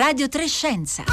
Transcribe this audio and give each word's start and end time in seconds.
Radio 0.00 0.30
Trescenza. 0.30 1.04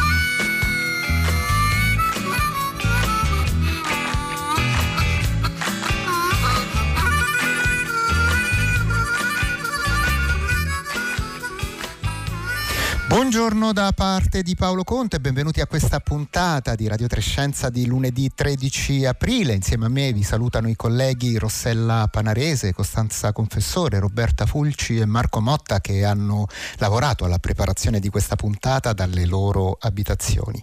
Buongiorno 13.18 13.74
da 13.74 13.94
parte 13.96 14.44
di 14.44 14.54
Paolo 14.54 14.84
Conte, 14.84 15.20
benvenuti 15.20 15.60
a 15.60 15.66
questa 15.66 16.00
puntata 16.00 16.76
di 16.76 16.88
Radio 16.88 17.08
Trescenza 17.08 17.72
di 17.72 17.88
lunedì 17.88 18.30
13 18.32 19.06
aprile. 19.06 19.56
Insieme 19.56 19.88
a 19.88 19.90
me 19.90 20.14
vi 20.14 20.22
salutano 20.22 20.70
i 20.70 20.76
colleghi 20.76 21.36
Rossella 21.40 22.08
Panarese, 22.12 22.74
Costanza 22.74 23.32
Confessore, 23.32 23.98
Roberta 23.98 24.46
Fulci 24.46 25.00
e 25.00 25.06
Marco 25.06 25.42
Motta 25.42 25.82
che 25.82 26.06
hanno 26.06 26.46
lavorato 26.76 27.26
alla 27.26 27.40
preparazione 27.40 28.00
di 28.00 28.10
questa 28.10 28.36
puntata 28.36 28.94
dalle 28.94 29.26
loro 29.26 29.78
abitazioni. 29.80 30.62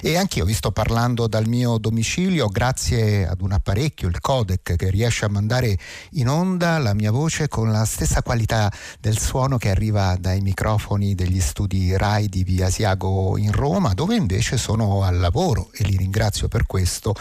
E 0.00 0.16
anch'io 0.16 0.44
vi 0.44 0.54
sto 0.54 0.70
parlando 0.70 1.26
dal 1.26 1.48
mio 1.48 1.76
domicilio 1.76 2.46
grazie 2.46 3.26
ad 3.26 3.40
un 3.40 3.50
apparecchio, 3.50 4.06
il 4.06 4.20
codec, 4.20 4.76
che 4.76 4.90
riesce 4.90 5.24
a 5.24 5.28
mandare 5.28 5.76
in 6.12 6.28
onda 6.28 6.78
la 6.78 6.94
mia 6.94 7.10
voce 7.10 7.48
con 7.48 7.72
la 7.72 7.84
stessa 7.84 8.22
qualità 8.22 8.72
del 9.00 9.18
suono 9.18 9.58
che 9.58 9.70
arriva 9.70 10.16
dai 10.16 10.40
microfoni 10.40 11.16
degli 11.16 11.40
studi 11.40 11.94
RAI 11.96 12.28
di 12.28 12.44
Via 12.44 12.66
Asiago 12.66 13.36
in 13.38 13.52
Roma, 13.52 13.94
dove 13.94 14.14
invece 14.14 14.56
sono 14.56 15.02
al 15.02 15.18
lavoro 15.18 15.70
e 15.72 15.84
li 15.84 15.96
ringrazio 15.96 16.48
per 16.48 16.66
questo 16.66 17.14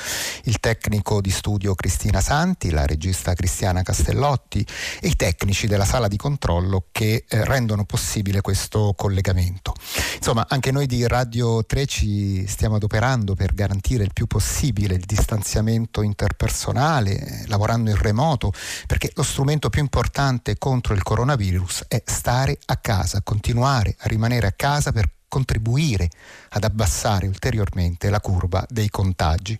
il 0.44 0.60
tecnico 0.60 1.22
di 1.22 1.32
studio 1.32 1.76
Cristina 1.76 2.22
Santi, 2.22 2.72
la 2.72 2.86
regista 2.86 3.34
Cristiana 3.34 3.82
Castellotti 3.82 4.66
e 5.00 5.08
i 5.08 5.16
tecnici 5.16 5.68
della 5.68 5.86
sala 5.86 6.08
di 6.08 6.18
controllo 6.18 6.88
che 6.92 7.26
eh, 7.28 7.46
rendono 7.46 7.86
possibile 7.86 8.42
questo 8.42 8.94
collegamento. 8.96 9.74
Insomma, 10.16 10.46
anche 10.50 10.72
noi 10.72 10.88
di 10.88 11.08
Radio 11.08 11.64
3 11.66 11.86
ci 11.86 12.45
stiamo 12.48 12.76
adoperando 12.76 13.36
per 13.36 13.54
garantire 13.54 14.04
il 14.04 14.14
più 14.14 14.28
possibile 14.28 14.95
il 14.95 15.06
distanziamento 15.06 16.02
interpersonale, 16.02 17.17
eh, 17.17 17.48
lavorando 17.48 17.89
in 17.89 17.98
remoto, 17.98 18.52
perché 18.88 19.12
lo 19.16 19.23
strumento 19.23 19.70
più 19.70 19.82
importante 19.82 20.58
contro 20.58 20.94
il 20.94 21.04
coronavirus 21.04 21.86
è 21.88 22.02
stare 22.06 22.58
a 22.66 22.78
casa, 22.78 23.22
continuare 23.22 23.95
a 24.00 24.08
rimanere 24.08 24.48
a 24.48 24.52
casa 24.52 24.64
per 24.91 25.09
contribuire 25.27 26.09
ad 26.49 26.63
abbassare 26.63 27.27
ulteriormente 27.27 28.09
la 28.09 28.21
curva 28.21 28.66
dei 28.69 28.89
contagi. 28.89 29.58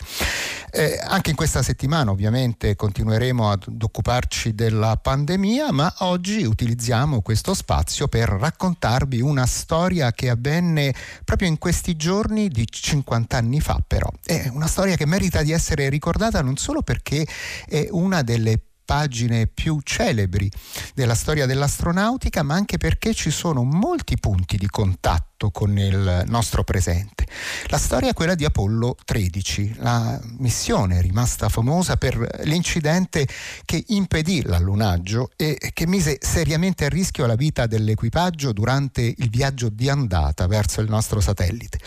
Eh, 0.72 0.98
anche 1.02 1.30
in 1.32 1.36
questa 1.36 1.62
settimana 1.62 2.12
ovviamente 2.12 2.76
continueremo 2.76 3.50
ad 3.50 3.82
occuparci 3.82 4.56
della 4.56 4.96
pandemia, 4.98 5.72
ma 5.72 5.94
oggi 6.00 6.44
utilizziamo 6.44 7.22
questo 7.22 7.54
spazio 7.54 8.08
per 8.08 8.30
raccontarvi 8.30 9.22
una 9.22 9.46
storia 9.46 10.12
che 10.12 10.30
avvenne 10.30 10.94
proprio 11.24 11.48
in 11.48 11.58
questi 11.58 11.96
giorni 11.96 12.48
di 12.48 12.66
50 12.70 13.38
anni 13.38 13.60
fa 13.60 13.82
però. 13.86 14.10
È 14.24 14.50
una 14.52 14.68
storia 14.68 14.96
che 14.96 15.06
merita 15.06 15.44
di 15.44 15.52
essere 15.52 15.90
ricordata 15.90 16.42
non 16.42 16.56
solo 16.56 16.82
perché 16.82 17.26
è 17.68 17.88
una 17.92 18.22
delle 18.22 18.60
pagine 18.86 19.48
più 19.48 19.80
celebri 19.84 20.50
della 20.94 21.16
storia 21.16 21.46
dell'astronautica, 21.46 22.44
ma 22.44 22.54
anche 22.54 22.78
perché 22.78 23.14
ci 23.14 23.32
sono 23.32 23.64
molti 23.64 24.18
punti 24.18 24.58
di 24.58 24.68
contatto 24.68 25.50
con 25.52 25.78
il 25.78 26.24
nostro 26.28 26.64
presente. 26.64 27.26
La 27.68 27.78
storia 27.78 28.12
è 28.12 28.14
quella 28.14 28.36
di 28.36 28.46
Apollo 28.46 28.96
13, 29.04 29.76
la 29.80 30.20
missione 30.38 31.02
rimasta 31.02 31.50
famosa 31.50 31.98
per 31.98 32.42
l'incidente 32.44 33.28
che 33.66 33.84
impedì 33.88 34.44
l'allunaggio 34.44 35.32
e 35.36 35.58
che 35.74 35.88
mise 35.88 36.18
seriamente 36.22 36.86
a 36.86 36.90
rischio 36.90 37.26
la 37.26 37.36
vita 37.36 37.66
dell'equipaggio 37.66 38.54
durante 38.54 39.02
il 39.02 39.30
viaggio 39.30 39.70
di 39.70 39.90
andata 39.90 40.48
verso 40.48 40.80
il 40.82 40.90
nostro 40.90 41.20
satellite. 41.20 41.80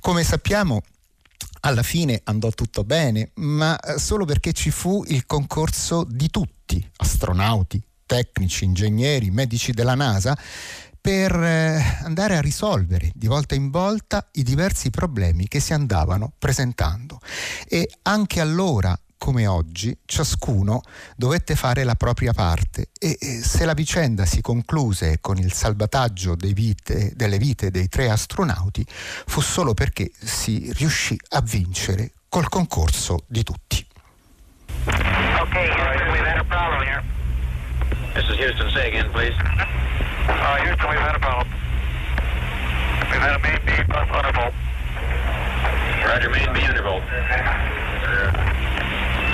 Come 0.00 0.24
sappiamo, 0.24 0.80
alla 1.66 1.82
fine 1.82 2.20
andò 2.24 2.50
tutto 2.50 2.84
bene, 2.84 3.30
ma 3.34 3.78
eh, 3.80 3.98
solo 3.98 4.24
perché 4.24 4.52
ci 4.52 4.70
fu 4.70 5.02
il 5.08 5.26
concorso 5.26 6.04
di 6.08 6.30
tutti, 6.30 6.84
astronauti, 6.98 7.82
tecnici, 8.06 8.64
ingegneri, 8.64 9.32
medici 9.32 9.72
della 9.72 9.96
NASA, 9.96 10.38
per 11.00 11.34
eh, 11.34 11.98
andare 12.04 12.36
a 12.36 12.40
risolvere 12.40 13.10
di 13.14 13.26
volta 13.26 13.56
in 13.56 13.70
volta 13.70 14.28
i 14.32 14.44
diversi 14.44 14.90
problemi 14.90 15.48
che 15.48 15.58
si 15.58 15.72
andavano 15.72 16.32
presentando. 16.38 17.20
E 17.66 17.90
anche 18.02 18.40
allora 18.40 18.96
come 19.18 19.46
oggi, 19.46 19.96
ciascuno 20.04 20.82
dovette 21.16 21.56
fare 21.56 21.84
la 21.84 21.94
propria 21.94 22.32
parte 22.32 22.88
e, 22.98 23.16
se 23.20 23.64
la 23.64 23.74
vicenda 23.74 24.24
si 24.24 24.40
concluse 24.40 25.18
con 25.20 25.36
il 25.38 25.52
salvataggio 25.52 26.34
vite, 26.36 27.12
delle 27.14 27.38
vite 27.38 27.70
dei 27.70 27.88
tre 27.88 28.10
astronauti, 28.10 28.84
fu 28.88 29.40
solo 29.40 29.74
perché 29.74 30.10
si 30.18 30.72
riuscì 30.74 31.18
a 31.30 31.40
vincere 31.40 32.12
col 32.28 32.48
concorso 32.48 33.24
di 33.26 33.42
tutti. 33.42 33.86
Ok, 34.86 35.54
Houston, 35.54 36.10
we've 36.10 36.26
had 36.26 36.38
a 36.38 36.44
problem 36.44 36.82
here. 36.82 37.02
This 38.14 38.24
is 38.30 38.38
Houston, 38.38 38.70
say 38.70 38.88
again, 38.88 39.10
please. 39.10 39.34
Uh, 40.28 40.56
Houston, 40.64 40.88
we've 40.88 41.00
had 41.00 41.16
a 41.16 41.18
problem. 41.18 41.48
We've 43.10 43.20
had 43.20 43.34
a 43.34 43.38
main 43.38 43.60
beam 43.64 43.86
undervolt. 43.88 44.52
Roger, 46.06 46.30
main 46.30 46.52
B 46.52 46.60
undervolt. 46.60 47.02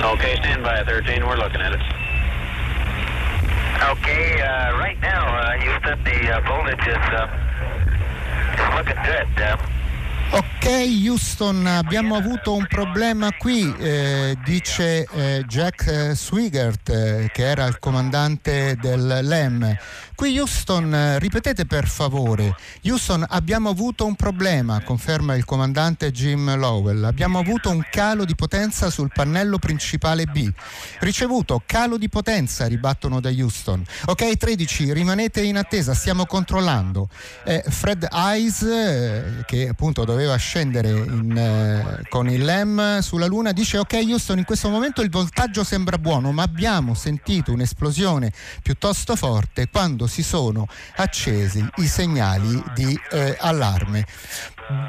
Okay, 0.03 0.35
stand 0.37 0.65
by, 0.65 0.83
13. 0.85 1.25
We're 1.25 1.37
looking 1.37 1.61
at 1.61 1.73
it. 1.73 1.81
Okay, 3.91 4.43
uh, 4.43 4.79
right 4.79 4.99
now, 5.01 5.27
uh, 5.27 5.59
Houston, 5.61 6.03
the 6.03 6.37
uh, 6.37 6.41
voltage 6.41 6.87
is, 6.87 6.97
uh, 6.97 7.29
is 8.59 8.75
looking 8.75 9.03
good. 9.05 9.41
Uh, 9.41 9.57
Ok 10.35 10.65
Houston, 11.05 11.67
abbiamo 11.67 12.17
avuto 12.17 12.55
un 12.55 12.65
problema 12.67 13.29
qui, 13.37 13.71
eh, 13.79 14.35
dice 14.45 15.05
eh, 15.13 15.45
Jack 15.47 15.87
eh, 15.87 16.15
Swigert, 16.15 16.89
eh, 16.89 17.29
che 17.31 17.43
era 17.43 17.67
il 17.67 17.79
comandante 17.79 18.79
del 18.81 19.19
LEM. 19.23 19.77
Qui 20.23 20.39
Houston, 20.39 20.95
eh, 20.95 21.19
ripetete 21.19 21.67
per 21.67 21.89
favore. 21.89 22.55
Houston, 22.85 23.27
abbiamo 23.29 23.71
avuto 23.71 24.07
un 24.07 24.15
problema, 24.15 24.81
conferma 24.85 25.35
il 25.35 25.45
comandante 25.45 26.13
Jim 26.13 26.55
Lowell. 26.55 27.03
Abbiamo 27.03 27.41
avuto 27.41 27.71
un 27.71 27.85
calo 27.91 28.25
di 28.25 28.37
potenza 28.37 28.89
sul 28.89 29.11
pannello 29.13 29.59
principale 29.59 30.27
B. 30.27 30.49
Ricevuto 31.01 31.61
calo 31.67 31.99
di 31.99 32.09
potenza, 32.09 32.69
ribattono 32.69 33.19
da 33.19 33.31
Houston. 33.31 33.85
Ok 34.05 34.37
13, 34.37 34.93
rimanete 34.93 35.43
in 35.43 35.57
attesa, 35.57 35.93
stiamo 35.93 36.25
controllando. 36.25 37.09
Eh, 37.45 37.65
Fred 37.67 38.07
Eyes, 38.13 39.45
che 39.45 39.69
appunto 39.69 40.05
doveva 40.05 40.37
scendere 40.37 40.89
in, 40.89 41.37
eh, 41.37 42.07
con 42.09 42.31
il 42.31 42.45
LEM 42.45 43.01
sulla 43.01 43.27
Luna, 43.27 43.51
dice 43.51 43.79
ok 43.79 43.95
Houston, 44.07 44.39
in 44.39 44.45
questo 44.45 44.69
momento 44.69 45.03
il 45.03 45.11
voltaggio 45.11 45.65
sembra 45.65 45.99
buono, 45.99 46.31
ma 46.31 46.45
abbiamo 46.45 46.95
sentito 46.95 47.51
un'esplosione 47.51 48.33
piuttosto 48.63 49.17
forte 49.17 49.69
quando 49.69 50.11
si 50.13 50.23
sono 50.23 50.67
accesi 50.97 51.67
i 51.77 51.87
segnali 51.87 52.63
di 52.75 52.95
eh, 53.13 53.35
allarme. 53.41 54.05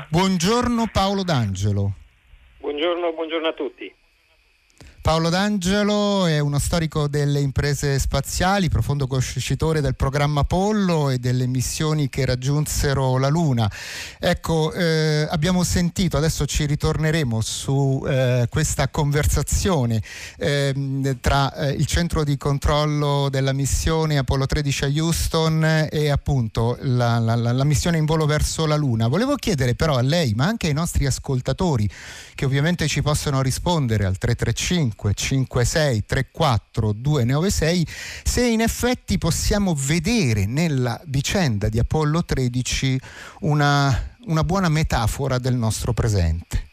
Buongiorno 0.10 0.90
Paolo 0.92 1.24
D'Angelo. 1.24 1.94
Buongiorno, 2.60 3.14
buongiorno 3.14 3.48
a 3.48 3.54
tutti. 3.54 3.96
Paolo 5.04 5.28
D'Angelo 5.28 6.28
è 6.28 6.40
uno 6.40 6.60
storico 6.60 7.10
delle 7.10 7.42
imprese 7.42 8.00
spaziali, 8.00 8.70
profondo 8.70 9.06
conoscitore 9.06 9.82
del 9.82 9.96
programma 9.96 10.40
Apollo 10.40 11.10
e 11.10 11.18
delle 11.18 11.46
missioni 11.46 12.08
che 12.08 12.24
raggiunsero 12.24 13.18
la 13.18 13.28
Luna. 13.28 13.70
Ecco, 14.18 14.72
eh, 14.72 15.28
abbiamo 15.30 15.66
sentito, 15.66 16.16
adesso 16.16 16.46
ci 16.46 16.66
ritorneremo 16.66 17.42
su 17.42 18.02
eh, 18.08 18.48
questa 18.50 18.88
conversazione 18.88 20.02
eh, 20.38 21.18
tra 21.20 21.54
il 21.76 21.86
centro 21.86 22.24
di 22.24 22.38
controllo 22.38 23.28
della 23.30 23.52
missione 23.52 24.18
Apollo 24.18 24.46
13 24.46 24.86
a 24.86 24.88
Houston 24.88 25.88
e 25.92 26.12
appunto 26.12 26.78
la, 26.80 27.20
la, 27.20 27.36
la 27.36 27.64
missione 27.66 27.98
in 27.98 28.06
volo 28.06 28.26
verso 28.26 28.66
la 28.66 28.78
Luna. 28.78 29.10
Volevo 29.10 29.36
chiedere 29.36 29.76
però 29.76 29.98
a 29.98 30.02
lei, 30.02 30.32
ma 30.34 30.46
anche 30.46 30.68
ai 30.68 30.74
nostri 30.74 31.06
ascoltatori, 31.06 31.90
che 32.36 32.46
ovviamente 32.46 32.88
ci 32.88 33.02
possono 33.02 33.42
rispondere 33.42 34.06
al 34.06 34.18
335 34.18 34.92
56 34.96 36.06
34 36.06 36.94
296 36.94 37.86
se 38.24 38.46
in 38.46 38.62
effetti 38.62 39.18
possiamo 39.18 39.74
vedere 39.76 40.46
nella 40.46 41.00
vicenda 41.06 41.70
di 41.70 41.80
Apollo 41.80 42.24
13 42.24 43.00
una, 43.42 44.16
una 44.26 44.44
buona 44.44 44.70
metafora 44.70 45.38
del 45.38 45.56
nostro 45.56 45.94
presente. 45.94 46.68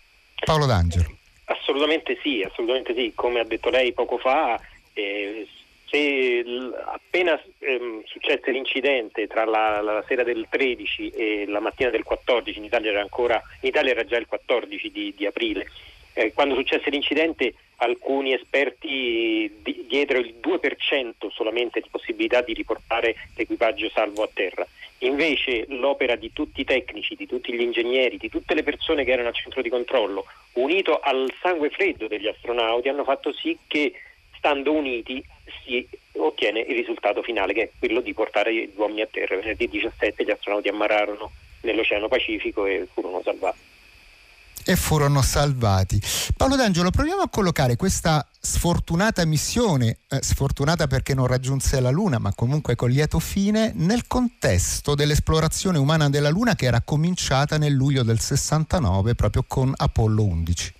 Paolo 0.44 0.66
D'Angelo. 0.66 1.16
Assolutamente 1.44 2.18
sì, 2.22 2.42
assolutamente 2.42 2.94
sì. 2.94 3.12
Come 3.14 3.40
ha 3.40 3.44
detto 3.44 3.70
lei 3.70 3.92
poco 3.92 4.18
fa, 4.18 4.60
eh, 4.92 5.46
se 5.90 6.42
l- 6.42 6.72
appena 6.86 7.40
ehm, 7.58 8.02
successe 8.04 8.50
l'incidente 8.50 9.26
tra 9.26 9.44
la, 9.44 9.80
la, 9.80 10.04
sera 10.06 10.22
del 10.22 10.46
13 10.48 11.10
e 11.10 11.44
la 11.48 11.60
mattina 11.60 11.90
del 11.90 12.04
14, 12.04 12.58
in 12.58 12.64
Italia 12.64 12.90
era, 12.90 13.00
ancora, 13.00 13.42
in 13.60 13.68
Italia 13.68 13.90
era 13.90 14.04
già 14.04 14.16
il 14.16 14.26
14 14.26 14.90
di, 14.90 15.12
di 15.16 15.26
aprile, 15.26 15.66
eh, 16.14 16.32
quando 16.32 16.54
successe 16.54 16.90
l'incidente 16.90 17.54
alcuni 17.80 18.34
esperti 18.34 19.50
diedero 19.86 20.18
il 20.18 20.34
2% 20.40 21.30
solamente 21.30 21.80
di 21.80 21.88
possibilità 21.90 22.42
di 22.42 22.52
riportare 22.52 23.14
l'equipaggio 23.36 23.88
salvo 23.90 24.22
a 24.22 24.28
terra. 24.32 24.66
Invece 24.98 25.64
l'opera 25.68 26.14
di 26.14 26.30
tutti 26.32 26.60
i 26.60 26.64
tecnici, 26.64 27.14
di 27.14 27.26
tutti 27.26 27.54
gli 27.54 27.60
ingegneri, 27.60 28.18
di 28.18 28.28
tutte 28.28 28.54
le 28.54 28.62
persone 28.62 29.04
che 29.04 29.12
erano 29.12 29.28
al 29.28 29.34
centro 29.34 29.62
di 29.62 29.70
controllo, 29.70 30.26
unito 30.54 31.00
al 31.00 31.32
sangue 31.40 31.70
freddo 31.70 32.06
degli 32.06 32.26
astronauti, 32.26 32.88
hanno 32.88 33.04
fatto 33.04 33.32
sì 33.32 33.56
che 33.66 33.94
stando 34.36 34.72
uniti 34.72 35.22
si 35.64 35.86
ottiene 36.16 36.60
il 36.60 36.76
risultato 36.76 37.22
finale 37.22 37.54
che 37.54 37.62
è 37.62 37.70
quello 37.78 38.00
di 38.00 38.12
portare 38.12 38.54
gli 38.54 38.70
uomini 38.74 39.00
a 39.00 39.08
terra. 39.10 39.36
Venerdì 39.36 39.68
17 39.68 40.22
gli 40.22 40.30
astronauti 40.30 40.68
ammararono 40.68 41.30
nell'Oceano 41.62 42.08
Pacifico 42.08 42.66
e 42.66 42.86
furono 42.92 43.22
salvati 43.22 43.69
e 44.64 44.76
furono 44.76 45.22
salvati. 45.22 46.00
Paolo 46.36 46.56
D'Angelo, 46.56 46.90
proviamo 46.90 47.22
a 47.22 47.28
collocare 47.28 47.76
questa 47.76 48.26
sfortunata 48.40 49.24
missione, 49.24 49.98
eh, 50.08 50.20
sfortunata 50.22 50.86
perché 50.86 51.14
non 51.14 51.26
raggiunse 51.26 51.80
la 51.80 51.90
Luna, 51.90 52.18
ma 52.18 52.32
comunque 52.34 52.76
con 52.76 52.90
lieto 52.90 53.18
fine, 53.18 53.72
nel 53.74 54.06
contesto 54.06 54.94
dell'esplorazione 54.94 55.78
umana 55.78 56.08
della 56.08 56.30
Luna 56.30 56.54
che 56.54 56.66
era 56.66 56.80
cominciata 56.80 57.58
nel 57.58 57.72
luglio 57.72 58.02
del 58.02 58.20
69 58.20 59.14
proprio 59.14 59.44
con 59.46 59.72
Apollo 59.76 60.24
11. 60.24 60.74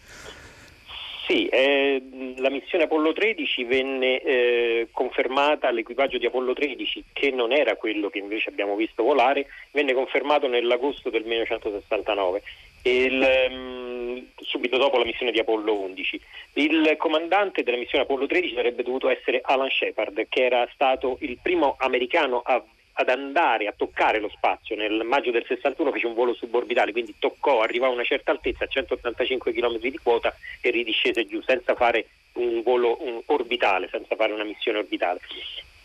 Sì, 1.31 1.47
eh, 1.47 2.03
la 2.39 2.51
missione 2.51 2.85
Apollo 2.85 3.13
13 3.13 3.63
venne 3.63 4.21
eh, 4.21 4.89
confermata 4.91 5.69
all'equipaggio 5.69 6.19
di 6.19 6.27
Apollo 6.27 6.55
13, 6.55 7.05
che 7.13 7.31
non 7.31 7.53
era 7.53 7.77
quello 7.77 8.11
che 8.11 8.19
invece 8.19 8.49
abbiamo 8.51 8.75
visto 8.75 9.05
volare, 9.05 9.47
venne 9.71 9.93
confermato 9.93 10.49
nell'agosto 10.49 11.09
del 11.09 11.23
1969 11.23 12.43
il, 12.83 13.49
um, 13.49 14.27
subito 14.41 14.77
dopo 14.77 14.99
la 14.99 15.05
missione 15.05 15.31
di 15.31 15.39
Apollo 15.39 15.79
11. 15.79 16.21
Il 16.55 16.97
comandante 16.99 17.63
della 17.63 17.77
missione 17.77 18.03
Apollo 18.03 18.27
13 18.27 18.55
sarebbe 18.55 18.83
dovuto 18.83 19.09
essere 19.09 19.41
Alan 19.45 19.71
Shepard, 19.71 20.27
che 20.29 20.45
era 20.45 20.69
stato 20.73 21.19
il 21.21 21.39
primo 21.41 21.77
americano 21.79 22.43
a, 22.45 22.61
ad 23.01 23.09
andare 23.09 23.67
a 23.67 23.75
toccare 23.77 24.21
lo 24.21 24.29
spazio. 24.29 24.77
Nel 24.77 25.03
maggio 25.05 25.31
del 25.31 25.45
61 25.47 25.91
fece 25.91 26.07
un 26.07 26.15
volo 26.15 26.35
suborbitale, 26.35 26.93
quindi 26.93 27.15
toccò, 27.19 27.63
arrivò 27.63 27.87
a 27.87 27.91
una 27.91 28.05
certa 28.05 28.31
altezza, 28.31 28.65
a 28.65 28.69
185 28.69 29.53
km 29.53 29.79
di 29.79 29.99
quota 30.03 30.35
e 30.61 30.71
ridiscese 30.71 31.27
giù 31.27 31.41
senza 31.43 31.75
fare 31.75 32.07
un 32.35 32.63
volo 32.63 32.99
un 33.01 33.21
orbitale, 33.27 33.89
senza 33.91 34.15
fare 34.17 34.33
una 34.33 34.45
missione 34.45 34.79
orbitale 34.79 35.21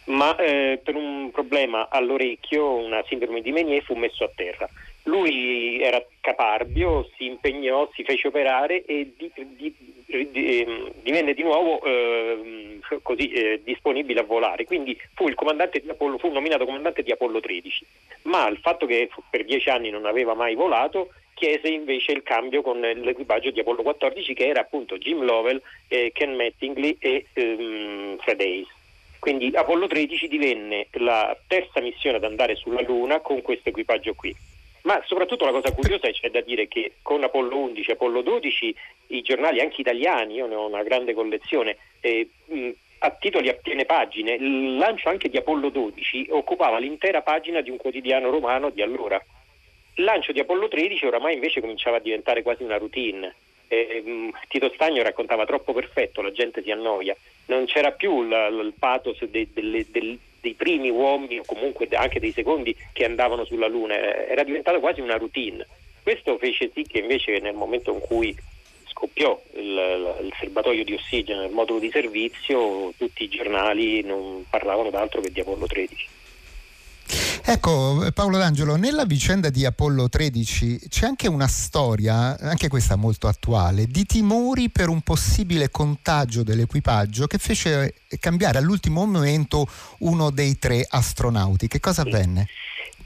ma 0.05 0.35
eh, 0.35 0.79
per 0.83 0.95
un 0.95 1.31
problema 1.31 1.87
all'orecchio, 1.89 2.75
una 2.75 3.03
sindrome 3.07 3.41
di 3.41 3.51
Menier, 3.51 3.81
fu 3.81 3.95
messo 3.95 4.23
a 4.23 4.29
terra. 4.35 4.69
Lui 5.03 5.81
era 5.81 6.03
caparbio, 6.19 7.09
si 7.15 7.25
impegnò, 7.25 7.89
si 7.93 8.03
fece 8.03 8.27
operare 8.27 8.85
e 8.85 9.13
di, 9.17 9.31
di, 9.55 9.73
di, 10.07 10.61
ehm, 10.61 10.91
divenne 11.01 11.33
di 11.33 11.43
nuovo 11.43 11.83
eh, 11.83 12.64
così, 13.01 13.31
eh, 13.31 13.61
disponibile 13.63 14.21
a 14.21 14.23
volare. 14.23 14.65
Quindi 14.65 14.99
fu, 15.13 15.27
Apollo, 15.27 16.17
fu, 16.17 16.31
nominato 16.31 16.65
comandante 16.65 17.03
di 17.03 17.11
Apollo 17.11 17.39
13. 17.39 17.85
Ma 18.23 18.47
il 18.47 18.57
fatto 18.57 18.85
che 18.85 19.09
per 19.29 19.45
dieci 19.45 19.69
anni 19.69 19.89
non 19.89 20.05
aveva 20.05 20.33
mai 20.33 20.55
volato 20.55 21.09
chiese 21.35 21.67
invece 21.67 22.13
il 22.13 22.23
cambio 22.23 22.61
con 22.61 22.79
l'equipaggio 22.79 23.51
di 23.51 23.59
Apollo 23.59 23.83
14 23.83 24.33
che 24.33 24.47
era 24.47 24.61
appunto 24.61 24.97
Jim 24.97 25.21
Lovell, 25.23 25.61
eh, 25.89 26.11
Ken 26.13 26.33
Mattingly 26.33 26.95
e 26.99 27.25
ehm, 27.33 28.17
Fred 28.19 28.39
Hayes. 28.39 28.67
Quindi 29.19 29.51
Apollo 29.53 29.87
13 29.87 30.27
divenne 30.27 30.87
la 30.93 31.35
terza 31.47 31.81
missione 31.81 32.17
ad 32.17 32.23
andare 32.23 32.55
sulla 32.55 32.81
Luna 32.81 33.19
con 33.19 33.41
questo 33.41 33.69
equipaggio 33.69 34.13
qui. 34.13 34.35
Ma 34.85 35.01
soprattutto 35.05 35.45
la 35.45 35.51
cosa 35.51 35.71
curiosa 35.71 36.09
c'è 36.11 36.29
da 36.29 36.41
dire 36.41 36.67
che 36.67 36.93
con 37.01 37.23
Apollo 37.23 37.57
11 37.57 37.89
e 37.89 37.93
Apollo 37.93 38.21
12 38.21 38.75
i 39.07 39.21
giornali, 39.21 39.59
anche 39.59 39.81
italiani, 39.81 40.35
io 40.35 40.45
ne 40.45 40.55
ho 40.55 40.67
una 40.67 40.83
grande 40.83 41.13
collezione, 41.13 41.77
eh, 42.01 42.29
a 42.99 43.09
titoli 43.09 43.49
a 43.49 43.55
piene 43.55 43.85
pagine, 43.85 44.33
il 44.33 44.77
lancio 44.77 45.09
anche 45.09 45.29
di 45.29 45.37
Apollo 45.37 45.69
12 45.69 46.27
occupava 46.29 46.77
l'intera 46.77 47.21
pagina 47.21 47.61
di 47.61 47.71
un 47.71 47.77
quotidiano 47.77 48.29
romano 48.29 48.69
di 48.69 48.83
allora. 48.83 49.19
Il 49.95 50.03
lancio 50.03 50.31
di 50.31 50.39
Apollo 50.39 50.67
13 50.67 51.05
oramai 51.07 51.33
invece 51.33 51.61
cominciava 51.61 51.97
a 51.97 52.01
diventare 52.01 52.43
quasi 52.43 52.61
una 52.61 52.77
routine. 52.77 53.33
Eh, 53.67 54.31
Tito 54.47 54.71
Stagno 54.75 55.01
raccontava 55.01 55.45
troppo 55.45 55.73
perfetto, 55.73 56.21
la 56.21 56.31
gente 56.31 56.61
si 56.61 56.69
annoia, 56.69 57.15
non 57.47 57.65
c'era 57.65 57.91
più 57.91 58.23
la, 58.23 58.49
la, 58.49 58.61
il 58.61 58.73
pathos 58.77 59.23
de, 59.25 59.47
de, 59.51 59.85
de, 59.89 60.17
dei 60.45 60.53
primi 60.53 60.91
uomini 60.91 61.39
o 61.39 61.43
comunque 61.43 61.87
anche 61.93 62.19
dei 62.19 62.31
secondi 62.31 62.75
che 62.93 63.03
andavano 63.03 63.45
sulla 63.45 63.67
Luna, 63.67 63.95
eh, 63.95 64.27
era 64.29 64.43
diventata 64.43 64.79
quasi 64.79 65.01
una 65.01 65.17
routine. 65.17 65.65
Questo 66.03 66.37
fece 66.37 66.69
sì 66.71 66.83
che 66.83 66.99
invece 66.99 67.39
nel 67.39 67.55
momento 67.55 67.91
in 67.91 67.99
cui 67.99 68.35
scoppiò 68.85 69.41
il, 69.53 70.17
il 70.21 70.33
serbatoio 70.39 70.83
di 70.83 70.93
ossigeno 70.93 71.41
nel 71.41 71.51
modulo 71.51 71.79
di 71.79 71.89
servizio, 71.89 72.93
tutti 72.95 73.23
i 73.23 73.27
giornali 73.27 74.03
non 74.03 74.45
parlavano 74.47 74.91
d'altro 74.91 75.19
che 75.19 75.31
di 75.31 75.39
Apollo 75.39 75.65
13. 75.65 76.07
Ecco 77.47 78.09
Paolo 78.11 78.39
D'Angelo, 78.39 78.75
nella 78.75 79.05
vicenda 79.05 79.51
di 79.51 79.65
Apollo 79.65 80.09
13 80.09 80.89
c'è 80.89 81.05
anche 81.05 81.27
una 81.27 81.47
storia, 81.47 82.35
anche 82.39 82.69
questa 82.69 82.95
molto 82.95 83.27
attuale, 83.27 83.85
di 83.85 84.03
timori 84.03 84.71
per 84.71 84.89
un 84.89 85.01
possibile 85.01 85.69
contagio 85.69 86.41
dell'equipaggio 86.41 87.27
che 87.27 87.37
fece 87.37 88.01
cambiare 88.19 88.57
all'ultimo 88.57 89.05
momento 89.05 89.67
uno 89.99 90.31
dei 90.31 90.57
tre 90.57 90.87
astronauti. 90.89 91.67
Che 91.67 91.79
cosa 91.79 92.01
avvenne? 92.01 92.47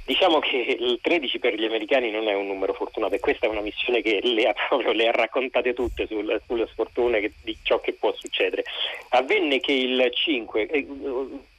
Diciamo 0.05 0.39
che 0.39 0.77
il 0.79 0.99
13 1.01 1.37
per 1.37 1.53
gli 1.53 1.65
americani 1.65 2.09
non 2.09 2.29
è 2.29 2.33
un 2.33 2.47
numero 2.47 2.73
fortunato 2.73 3.15
e 3.15 3.19
questa 3.19 3.45
è 3.45 3.49
una 3.49 3.61
missione 3.61 4.01
che 4.01 4.21
le 4.23 4.47
ha, 4.47 4.53
proprio, 4.67 4.93
le 4.93 5.07
ha 5.09 5.11
raccontate 5.11 5.73
tutte 5.73 6.07
sul, 6.07 6.41
sulle 6.47 6.67
sfortune 6.71 7.19
che, 7.19 7.33
di 7.43 7.57
ciò 7.61 7.79
che 7.81 7.91
può 7.91 8.11
succedere. 8.17 8.63
Avvenne 9.09 9.59
che 9.59 9.73
il 9.73 10.09
5, 10.11 10.65
eh, 10.65 10.87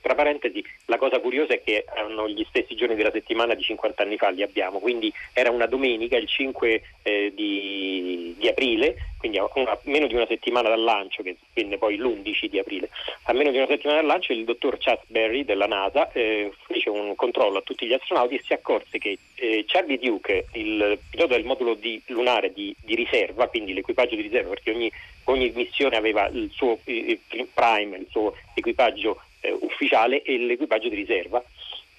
tra 0.00 0.14
parentesi, 0.14 0.64
la 0.86 0.98
cosa 0.98 1.20
curiosa 1.20 1.54
è 1.54 1.62
che 1.62 1.84
hanno 1.94 2.28
gli 2.28 2.44
stessi 2.48 2.74
giorni 2.74 2.94
della 2.94 3.10
settimana 3.10 3.54
di 3.54 3.62
50 3.62 4.02
anni 4.02 4.16
fa, 4.16 4.30
li 4.30 4.42
abbiamo, 4.42 4.78
quindi 4.78 5.12
era 5.32 5.50
una 5.50 5.66
domenica, 5.66 6.16
il 6.16 6.26
5 6.26 6.82
eh, 7.02 7.32
di, 7.34 8.34
di, 8.38 8.48
aprile, 8.48 8.96
quindi 9.18 9.38
a, 9.38 9.48
una, 9.54 9.78
meno 9.84 10.06
di 10.06 10.14
una 10.14 10.26
settimana 10.26 10.68
dal 10.68 10.82
lancio, 10.82 11.22
che 11.22 11.36
venne 11.52 11.76
poi 11.78 11.96
l'11 11.96 12.46
di 12.46 12.58
aprile, 12.58 12.88
a 13.24 13.32
meno 13.32 13.50
di 13.50 13.58
una 13.58 13.66
settimana 13.66 14.00
dal 14.00 14.08
lancio 14.08 14.32
il 14.32 14.44
dottor 14.44 14.78
Chas 14.78 15.00
Berry 15.06 15.44
della 15.44 15.66
NASA 15.66 16.10
eh, 16.12 16.50
fece 16.66 16.88
un 16.88 17.14
controllo 17.14 17.58
a 17.58 17.62
tutti 17.62 17.86
gli 17.86 17.92
astronauti 17.92 18.36
e 18.36 18.42
si 18.44 18.52
accorse 18.52 18.98
che 18.98 19.18
eh, 19.34 19.64
Charlie 19.66 19.98
Duke, 19.98 20.46
il 20.52 20.98
pilota 21.10 21.34
del 21.34 21.44
modulo 21.44 21.74
di, 21.74 22.00
lunare 22.06 22.52
di, 22.52 22.74
di, 22.82 22.94
riserva, 22.94 23.48
quindi 23.48 23.74
l'equipaggio 23.74 24.14
di 24.14 24.22
riserva, 24.22 24.50
perché 24.50 24.70
ogni, 24.70 24.90
ogni 25.24 25.52
missione 25.54 25.96
aveva 25.96 26.26
il 26.28 26.50
suo 26.52 26.78
il 26.84 27.18
prime, 27.52 27.98
il 27.98 28.06
suo 28.10 28.34
equipaggio 28.54 29.20
eh, 29.40 29.56
ufficiale 29.60 30.22
e 30.22 30.38
l'equipaggio 30.38 30.88
di 30.88 30.94
riserva. 30.94 31.42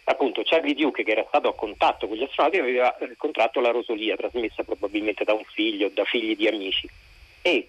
Appunto, 0.03 0.41
Charlie 0.43 0.73
Duke, 0.73 1.03
che 1.03 1.11
era 1.11 1.25
stato 1.27 1.47
a 1.47 1.53
contatto 1.53 2.07
con 2.07 2.17
gli 2.17 2.23
astronauti, 2.23 2.57
aveva 2.57 2.97
eh, 2.97 3.15
contratto 3.17 3.59
la 3.59 3.71
rosolia, 3.71 4.15
trasmessa 4.15 4.63
probabilmente 4.63 5.23
da 5.23 5.33
un 5.33 5.43
figlio, 5.43 5.89
da 5.89 6.03
figli 6.05 6.35
di 6.35 6.47
amici. 6.47 6.89
E 7.41 7.67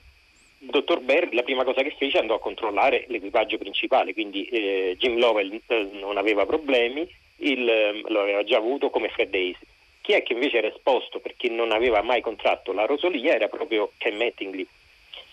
il 0.59 0.71
dottor 0.71 1.00
Berg 1.00 1.33
la 1.33 1.43
prima 1.43 1.64
cosa 1.64 1.83
che 1.83 1.95
fece 1.99 2.19
andò 2.19 2.35
a 2.35 2.41
controllare 2.41 3.05
l'equipaggio 3.09 3.59
principale, 3.59 4.12
quindi 4.12 4.45
eh, 4.45 4.97
Jim 4.99 5.19
Lovell 5.19 5.61
eh, 5.67 5.88
non 5.93 6.17
aveva 6.17 6.47
problemi, 6.47 7.07
il, 7.38 7.69
eh, 7.69 8.00
lo 8.07 8.21
aveva 8.21 8.45
già 8.45 8.57
avuto 8.57 8.88
come 8.88 9.09
Fred 9.09 9.35
Hayes. 9.35 9.59
Chi 10.00 10.12
è 10.12 10.23
che 10.23 10.33
invece 10.33 10.59
era 10.59 10.69
esposto 10.69 11.21
perché 11.21 11.49
non 11.49 11.71
aveva 11.71 12.02
mai 12.02 12.21
contratto 12.21 12.73
la 12.73 12.87
rosolia 12.87 13.35
era 13.35 13.49
proprio 13.49 13.93
Ken 13.99 14.17
Mattingly. 14.17 14.67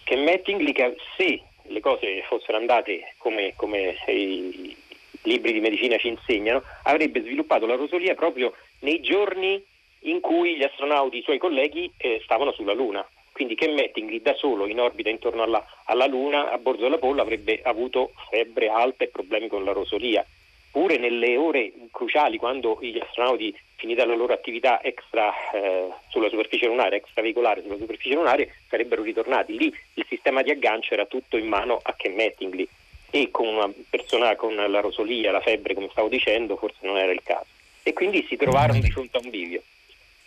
Ken 0.04 0.24
Mattingly 0.24 0.72
che 0.74 0.96
se 1.16 1.42
le 1.70 1.80
cose 1.80 2.24
fossero 2.28 2.58
andate 2.58 3.14
come, 3.18 3.54
come 3.56 3.96
i 4.08 4.76
libri 5.24 5.54
di 5.54 5.60
medicina 5.60 5.98
ci 5.98 6.08
insegnano, 6.08 6.64
avrebbe 6.84 7.22
sviluppato 7.22 7.66
la 7.66 7.76
rosolia 7.76 8.16
proprio 8.16 8.54
nei 8.80 9.02
giorni 9.02 9.64
in 10.04 10.20
cui 10.22 10.56
gli 10.56 10.64
astronauti, 10.64 11.18
i 11.18 11.24
suoi 11.24 11.38
colleghi, 11.38 11.92
eh, 11.98 12.22
stavano 12.24 12.52
sulla 12.52 12.74
Luna. 12.74 13.06
Quindi 13.32 13.56
Ken 13.56 13.74
Mattingly 13.74 14.22
da 14.22 14.34
solo 14.34 14.66
in 14.66 14.80
orbita 14.80 15.10
intorno 15.10 15.44
alla, 15.44 15.66
alla 15.86 16.08
Luna, 16.08 16.52
a 16.52 16.58
bordo 16.58 16.84
dell'Apollo, 16.84 17.22
avrebbe 17.22 17.62
avuto 17.64 18.12
febbre 18.30 18.68
alta 18.70 19.04
e 19.04 19.08
problemi 19.08 19.48
con 19.48 19.64
la 19.64 19.72
rosolia. 19.72 20.26
Pure 20.72 20.98
nelle 20.98 21.36
ore 21.36 21.72
cruciali, 21.92 22.38
quando 22.38 22.78
gli 22.82 23.00
astronauti 23.00 23.58
finita 23.76 24.06
la 24.06 24.16
loro 24.16 24.34
attività 24.34 24.84
extra 24.84 25.34
eh, 25.52 25.88
sulla 26.10 26.30
superficie 26.30 26.68
lunare, 26.68 26.98
extraveicolare 26.98 27.62
sulla 27.62 27.78
superficie 27.78 28.16
lunare, 28.16 28.56
sarebbero 28.68 29.02
ritornati. 29.02 29.58
Lì 29.58 29.74
il 29.96 30.06
sistema 30.08 30.42
di 30.42 30.52
aggancio 30.52 30.94
era 30.94 31.06
tutto 31.06 31.38
in 31.38 31.48
mano 31.48 31.80
a 31.82 31.94
Ken 31.94 32.14
Mattingly 32.14 32.68
e 33.10 33.32
con 33.32 33.48
una 33.48 33.72
persona 33.90 34.36
con 34.36 34.54
la 34.54 34.80
rosolia, 34.80 35.32
la 35.32 35.42
febbre, 35.42 35.74
come 35.74 35.90
stavo 35.92 36.08
dicendo, 36.08 36.56
forse 36.56 36.80
non 36.82 36.98
era 36.98 37.12
il 37.12 37.24
caso. 37.24 37.48
E 37.82 37.94
quindi 37.94 38.24
si 38.28 38.36
trovarono 38.36 38.80
di 38.80 38.92
fronte 38.92 39.18
a 39.18 39.22
un 39.24 39.30
bivio. 39.30 39.64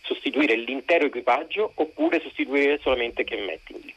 Sostituire 0.00 0.56
l'intero 0.56 1.04
equipaggio 1.04 1.72
oppure 1.76 2.20
sostituire 2.20 2.78
solamente 2.82 3.22
Ken 3.22 3.44
Mattingly. 3.44 3.94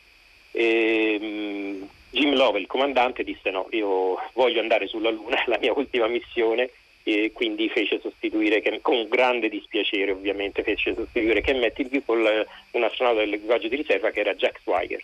E, 0.52 1.18
um, 1.20 1.90
Jim 2.16 2.34
Love, 2.34 2.60
il 2.60 2.68
comandante, 2.68 3.24
disse 3.24 3.52
no, 3.52 3.68
io 3.72 4.16
voglio 4.34 4.62
andare 4.62 4.88
sulla 4.88 5.10
Luna, 5.10 5.44
è 5.44 5.50
la 5.50 5.60
mia 5.60 5.74
ultima 5.76 6.08
missione 6.08 6.72
e 7.04 7.32
quindi 7.34 7.70
fece 7.70 8.00
sostituire, 8.00 8.64
con 8.82 9.08
grande 9.10 9.50
dispiacere 9.50 10.12
ovviamente, 10.12 10.64
fece 10.64 10.96
sostituire 10.96 11.42
Ken 11.42 11.60
Mattingly 11.60 12.02
con 12.04 12.20
un 12.20 12.84
astronauta 12.84 13.20
dell'equipaggio 13.20 13.68
di 13.68 13.76
riserva 13.76 14.12
che 14.12 14.22
era 14.22 14.34
Jack 14.34 14.62
Swigert. 14.64 15.04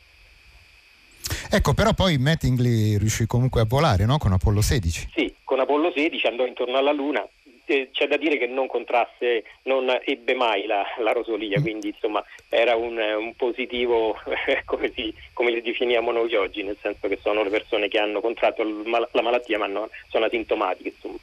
Ecco, 1.51 1.73
però 1.73 1.93
poi 1.93 2.17
Mattingly 2.17 2.97
riuscì 2.97 3.25
comunque 3.27 3.59
a 3.59 3.65
volare, 3.65 4.05
no? 4.05 4.17
Con 4.17 4.31
Apollo 4.31 4.61
16. 4.61 5.09
Sì, 5.13 5.35
con 5.43 5.59
Apollo 5.59 5.91
16 5.93 6.27
andò 6.27 6.45
intorno 6.45 6.77
alla 6.77 6.93
Luna. 6.93 7.27
Eh, 7.71 7.89
c'è 7.91 8.07
da 8.07 8.17
dire 8.17 8.37
che 8.37 8.47
non 8.47 8.67
contrasse, 8.67 9.43
non 9.63 9.89
ebbe 10.03 10.33
mai 10.35 10.65
la, 10.65 10.83
la 10.99 11.11
rosolia, 11.13 11.59
mm. 11.59 11.61
quindi 11.61 11.87
insomma 11.87 12.23
era 12.49 12.75
un, 12.75 12.97
un 12.97 13.33
positivo 13.35 14.17
come, 14.65 14.91
si, 14.93 15.13
come, 15.33 15.51
li 15.51 15.61
definiamo 15.61 16.11
noi 16.11 16.35
oggi, 16.35 16.63
nel 16.63 16.77
senso 16.81 17.07
che 17.07 17.17
sono 17.21 17.43
le 17.43 17.49
persone 17.49 17.87
che 17.87 17.97
hanno 17.97 18.19
contratto 18.19 18.63
la 18.63 19.21
malattia 19.21 19.57
ma 19.57 19.67
non, 19.67 19.87
sono 20.09 20.25
asintomatiche. 20.25 20.89
Insomma. 20.89 21.17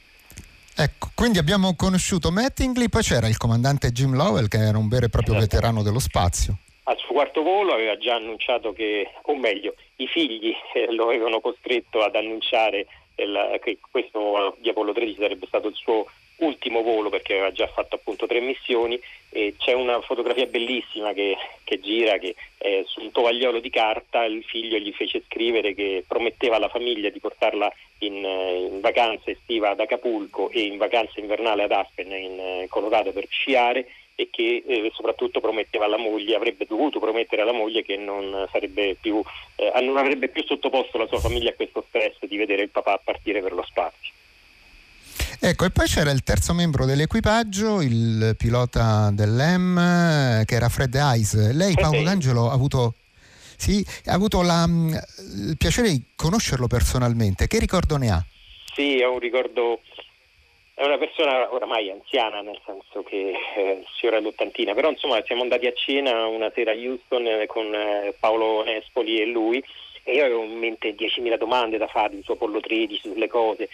Ecco, 0.75 1.09
quindi 1.13 1.37
abbiamo 1.37 1.75
conosciuto 1.75 2.31
Mattingly, 2.31 2.89
poi 2.89 3.03
c'era 3.03 3.27
il 3.27 3.37
comandante 3.37 3.91
Jim 3.91 4.15
Lowell 4.15 4.47
che 4.47 4.57
era 4.57 4.77
un 4.77 4.87
vero 4.87 5.05
e 5.05 5.09
proprio 5.09 5.35
esatto. 5.35 5.55
veterano 5.55 5.83
dello 5.83 5.99
spazio. 5.99 6.57
Al 6.83 6.97
suo 6.97 7.13
quarto 7.13 7.43
volo 7.43 7.73
aveva 7.73 7.95
già 7.97 8.15
annunciato 8.15 8.73
che, 8.73 9.11
o 9.21 9.35
meglio, 9.35 9.75
i 9.97 10.07
figli 10.07 10.51
eh, 10.73 10.91
lo 10.91 11.03
avevano 11.05 11.39
costretto 11.39 12.01
ad 12.01 12.15
annunciare 12.15 12.87
che 13.61 13.77
questo 13.91 14.55
di 14.59 14.69
Apollo 14.69 14.93
13 14.93 15.19
sarebbe 15.19 15.45
stato 15.47 15.67
il 15.67 15.75
suo 15.75 16.05
ultimo 16.39 16.81
volo 16.81 17.09
perché 17.09 17.33
aveva 17.33 17.51
già 17.51 17.67
fatto 17.67 17.95
appunto 17.95 18.27
tre 18.27 18.39
missioni 18.39 18.99
e 19.29 19.55
c'è 19.57 19.73
una 19.73 20.01
fotografia 20.01 20.45
bellissima 20.45 21.13
che, 21.13 21.35
che 21.63 21.79
gira 21.79 22.17
che 22.17 22.35
eh, 22.57 22.83
su 22.87 23.01
un 23.01 23.11
tovagliolo 23.11 23.59
di 23.59 23.69
carta 23.69 24.23
il 24.25 24.43
figlio 24.43 24.77
gli 24.77 24.91
fece 24.91 25.23
scrivere 25.25 25.73
che 25.73 26.03
prometteva 26.07 26.55
alla 26.55 26.69
famiglia 26.69 27.09
di 27.09 27.19
portarla 27.19 27.71
in, 27.99 28.23
eh, 28.25 28.67
in 28.71 28.79
vacanza 28.81 29.31
estiva 29.31 29.69
ad 29.69 29.79
Acapulco 29.79 30.49
e 30.49 30.61
in 30.61 30.77
vacanza 30.77 31.19
invernale 31.19 31.63
ad 31.63 31.71
Aspen 31.71 32.11
in 32.11 32.39
eh, 32.39 32.67
Colorado 32.69 33.11
per 33.11 33.27
sciare 33.29 33.87
e 34.15 34.27
che 34.29 34.63
eh, 34.67 34.91
soprattutto 34.93 35.39
prometteva 35.39 35.85
alla 35.85 35.97
moglie, 35.97 36.35
avrebbe 36.35 36.65
dovuto 36.65 36.99
promettere 36.99 37.41
alla 37.41 37.53
moglie 37.53 37.83
che 37.83 37.95
non, 37.95 38.49
più, 38.99 39.23
eh, 39.55 39.81
non 39.81 39.95
avrebbe 39.95 40.27
più 40.27 40.43
sottoposto 40.43 40.97
la 40.97 41.07
sua 41.07 41.19
famiglia 41.19 41.51
a 41.51 41.53
questo 41.53 41.85
stress 41.87 42.25
di 42.25 42.35
vedere 42.35 42.63
il 42.63 42.69
papà 42.69 42.99
partire 43.01 43.41
per 43.41 43.53
lo 43.53 43.63
spazio. 43.63 44.11
Ecco, 45.41 45.65
e 45.65 45.69
poi 45.69 45.85
c'era 45.87 46.11
il 46.11 46.23
terzo 46.23 46.53
membro 46.53 46.85
dell'equipaggio, 46.85 47.81
il 47.81 48.35
pilota 48.37 49.09
dell'EM, 49.13 50.43
che 50.43 50.55
era 50.55 50.67
Fred 50.67 50.93
Ice. 51.15 51.53
Lei, 51.53 51.75
Paolo 51.75 52.03
D'Angelo, 52.03 52.49
ha 52.49 52.53
avuto, 52.53 52.95
sì, 53.55 53.85
ha 54.07 54.13
avuto 54.13 54.41
la, 54.41 54.67
mm, 54.67 54.93
il 55.47 55.55
piacere 55.57 55.89
di 55.91 56.03
conoscerlo 56.15 56.67
personalmente. 56.67 57.47
Che 57.47 57.57
ricordo 57.57 57.95
ne 57.95 58.09
ha? 58.11 58.23
Sì, 58.73 58.99
è 58.99 59.07
un 59.07 59.19
ricordo 59.19 59.79
è 60.79 60.85
una 60.85 60.97
persona 60.97 61.53
oramai 61.53 61.89
anziana, 61.91 62.39
nel 62.39 62.57
senso 62.65 63.03
che 63.03 63.33
eh, 63.57 63.83
signora 63.99 64.21
l'ottantina, 64.21 64.73
però 64.73 64.89
insomma 64.89 65.21
siamo 65.25 65.41
andati 65.41 65.67
a 65.67 65.73
cena 65.73 66.25
una 66.25 66.49
sera 66.55 66.71
a 66.71 66.75
Houston 66.75 67.27
eh, 67.27 67.47
con 67.47 67.65
eh, 67.75 68.13
Paolo 68.17 68.63
Nespoli 68.63 69.19
e 69.19 69.25
lui 69.25 69.61
e 70.03 70.13
io 70.13 70.23
avevo 70.23 70.43
in 70.43 70.57
mente 70.57 70.95
10.000 70.95 71.37
domande 71.37 71.77
da 71.77 71.87
fare 71.87 72.21
su 72.23 72.31
Apollo 72.31 72.61
13, 72.61 73.09
sulle 73.09 73.27
cose. 73.27 73.67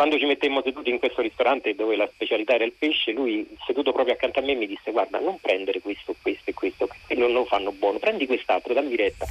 Quando 0.00 0.16
ci 0.16 0.24
mettemmo 0.24 0.62
seduti 0.62 0.88
in 0.88 0.98
questo 0.98 1.20
ristorante 1.20 1.74
dove 1.74 1.94
la 1.94 2.08
specialità 2.10 2.54
era 2.54 2.64
il 2.64 2.72
pesce, 2.72 3.12
lui 3.12 3.46
seduto 3.66 3.92
proprio 3.92 4.14
accanto 4.14 4.38
a 4.38 4.42
me 4.42 4.54
mi 4.54 4.66
disse 4.66 4.92
guarda 4.92 5.18
non 5.18 5.38
prendere 5.38 5.80
questo, 5.80 6.16
questo 6.22 6.48
e 6.48 6.54
questo, 6.54 6.88
quello 7.06 7.26
non 7.26 7.34
lo 7.34 7.44
fanno 7.44 7.70
buono, 7.70 7.98
prendi 7.98 8.24
quest'altro, 8.24 8.72
dammi 8.72 8.96
retta. 8.96 9.26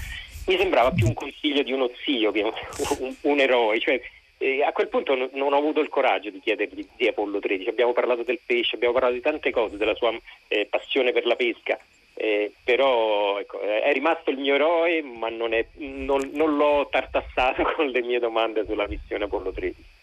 Mi 0.46 0.58
sembrava 0.58 0.92
più 0.92 1.08
un 1.08 1.16
consiglio 1.16 1.64
di 1.64 1.72
uno 1.72 1.90
zio 2.04 2.32
che 2.32 2.44
un, 2.44 2.52
un, 3.00 3.16
un 3.20 3.40
eroe, 3.40 3.80
cioè 3.80 4.00
e 4.38 4.62
a 4.62 4.72
quel 4.72 4.90
punto 4.90 5.16
n- 5.16 5.32
non 5.34 5.54
ho 5.54 5.58
avuto 5.58 5.80
il 5.80 5.90
coraggio 5.90 6.30
di 6.30 6.40
chiedergli 6.40 6.88
di 6.96 7.08
Apollo 7.08 7.40
13, 7.40 7.68
abbiamo 7.68 7.94
parlato 7.94 8.22
del 8.22 8.40
pesce, 8.46 8.76
abbiamo 8.76 8.94
parlato 8.94 9.16
di 9.16 9.22
tante 9.22 9.50
cose, 9.50 9.76
della 9.76 9.96
sua 9.96 10.16
eh, 10.50 10.68
passione 10.70 11.12
per 11.12 11.26
la 11.26 11.36
pesca, 11.36 11.80
eh, 12.14 12.52
però 12.64 13.40
ecco, 13.40 13.60
è 13.60 13.92
rimasto 13.92 14.30
il 14.30 14.38
mio 14.38 14.54
eroe, 14.54 15.02
ma 15.02 15.30
non, 15.30 15.52
è, 15.52 15.66
non, 15.78 16.30
non, 16.32 16.56
l'ho 16.58 16.88
tartassato 16.92 17.64
con 17.76 17.88
le 17.88 18.04
mie 18.04 18.20
domande 18.20 18.66
sulla 18.68 18.88
missione 18.88 19.24
Apollo 19.24 19.52
13. 19.52 19.98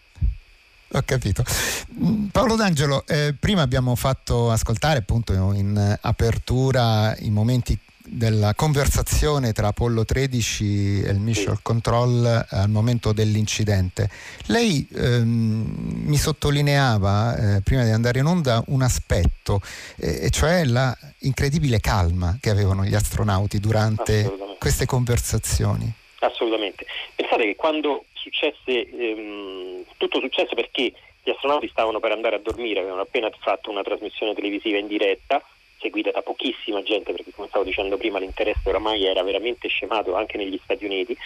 Ho 0.97 1.03
capito. 1.05 1.45
Mm, 2.03 2.29
Paolo 2.29 2.57
D'Angelo, 2.57 3.05
eh, 3.07 3.35
prima 3.39 3.61
abbiamo 3.61 3.95
fatto 3.97 4.51
ascoltare 4.51 5.01
appunto 5.01 5.33
in 5.53 5.99
apertura 6.01 7.15
i 7.19 7.29
momenti 7.29 7.79
della 8.09 8.55
conversazione 8.55 9.53
tra 9.53 9.69
Apollo 9.69 10.07
13 10.07 11.03
e 11.03 11.11
il 11.11 11.19
Mission 11.19 11.59
Control 11.61 12.47
al 12.49 12.71
momento 12.71 13.13
dell'incidente. 13.13 14.09
Lei 14.47 14.89
ehm, 14.95 16.03
mi 16.07 16.17
sottolineava 16.17 17.57
eh, 17.57 17.61
prima 17.61 17.85
di 17.85 17.91
andare 17.91 18.21
in 18.21 18.27
onda 18.27 18.63
un 18.69 18.81
aspetto, 18.81 19.61
eh, 19.97 20.21
e 20.23 20.31
cioè 20.31 20.65
la 20.65 20.97
incredibile 21.21 21.79
calma 21.79 22.39
che 22.41 22.49
avevano 22.49 22.85
gli 22.85 22.95
astronauti 22.95 23.61
durante 23.61 24.33
queste 24.59 24.87
conversazioni. 24.87 25.93
Assolutamente. 26.21 26.87
Pensate 27.15 27.43
che 27.45 27.57
quando 27.57 28.07
successe, 28.27 28.89
ehm, 28.89 29.85
tutto 29.97 30.21
successe 30.21 30.55
perché 30.55 30.93
gli 31.23 31.31
astronauti 31.31 31.69
stavano 31.69 32.01
per 32.01 32.13
andare 32.13 32.37
a 32.37 32.41
dormire, 32.41 32.81
avevano 32.81 33.03
appena 33.03 33.31
fatto 33.41 33.71
una 33.71 33.83
trasmissione 33.83 34.35
televisiva 34.35 34.79
in 34.79 34.87
diretta 34.87 35.43
seguita 35.79 36.11
da 36.11 36.23
pochissima 36.23 36.83
gente 36.83 37.13
perché 37.13 37.33
come 37.33 37.49
stavo 37.49 37.65
dicendo 37.65 37.97
prima 37.99 38.19
l'interesse 38.19 38.69
oramai 38.69 39.05
era 39.05 39.23
veramente 39.23 39.69
scemato 39.69 40.15
anche 40.15 40.37
negli 40.37 40.59
Stati 40.63 40.85
Uniti. 40.85 41.17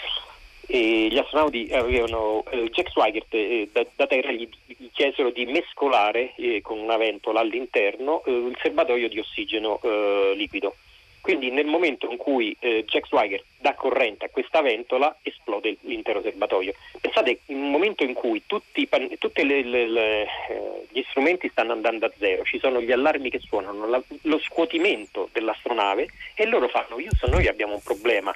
E 0.72 1.08
gli 1.10 1.18
astronauti 1.18 1.68
avevano 1.72 2.44
eh, 2.50 2.70
Jack 2.70 2.90
Swigert 2.90 3.34
eh, 3.34 3.68
da, 3.72 3.84
da, 3.96 4.06
terra 4.06 4.30
gli, 4.30 4.48
gli, 4.66 4.88
chiesero 4.92 5.30
di 5.30 5.46
mescolare 5.46 6.34
eh, 6.36 6.60
con 6.62 6.78
una 6.78 6.96
ventola 6.96 7.40
all'interno 7.40 8.22
eh, 8.24 8.30
il 8.30 8.56
serbatoio 8.62 9.08
di 9.08 9.18
ossigeno 9.18 9.80
eh, 9.82 10.32
liquido 10.36 10.76
quindi 11.20 11.50
nel 11.50 11.66
momento 11.66 12.10
in 12.10 12.16
cui 12.16 12.56
eh, 12.60 12.84
Jack 12.86 13.06
Swigert 13.06 13.44
dà 13.58 13.74
corrente 13.74 14.24
a 14.24 14.30
questa 14.30 14.60
ventola 14.62 15.14
esplode 15.22 15.76
l'intero 15.80 16.22
serbatoio. 16.22 16.74
Pensate, 17.00 17.40
in 17.46 17.62
un 17.62 17.70
momento 17.70 18.04
in 18.04 18.14
cui 18.14 18.42
tutti, 18.46 18.88
tutti 19.18 19.44
le, 19.44 19.62
le, 19.62 19.86
le, 19.86 20.22
eh, 20.22 20.86
gli 20.90 21.04
strumenti 21.08 21.48
stanno 21.48 21.72
andando 21.72 22.06
a 22.06 22.12
zero, 22.16 22.42
ci 22.44 22.58
sono 22.58 22.80
gli 22.80 22.92
allarmi 22.92 23.30
che 23.30 23.38
suonano, 23.38 23.86
la, 23.86 24.02
lo 24.22 24.38
scuotimento 24.38 25.28
dell'astronave 25.32 26.08
e 26.34 26.46
loro 26.46 26.68
fanno, 26.68 26.96
Houston 26.96 27.30
noi 27.30 27.46
abbiamo 27.46 27.74
un 27.74 27.82
problema. 27.82 28.34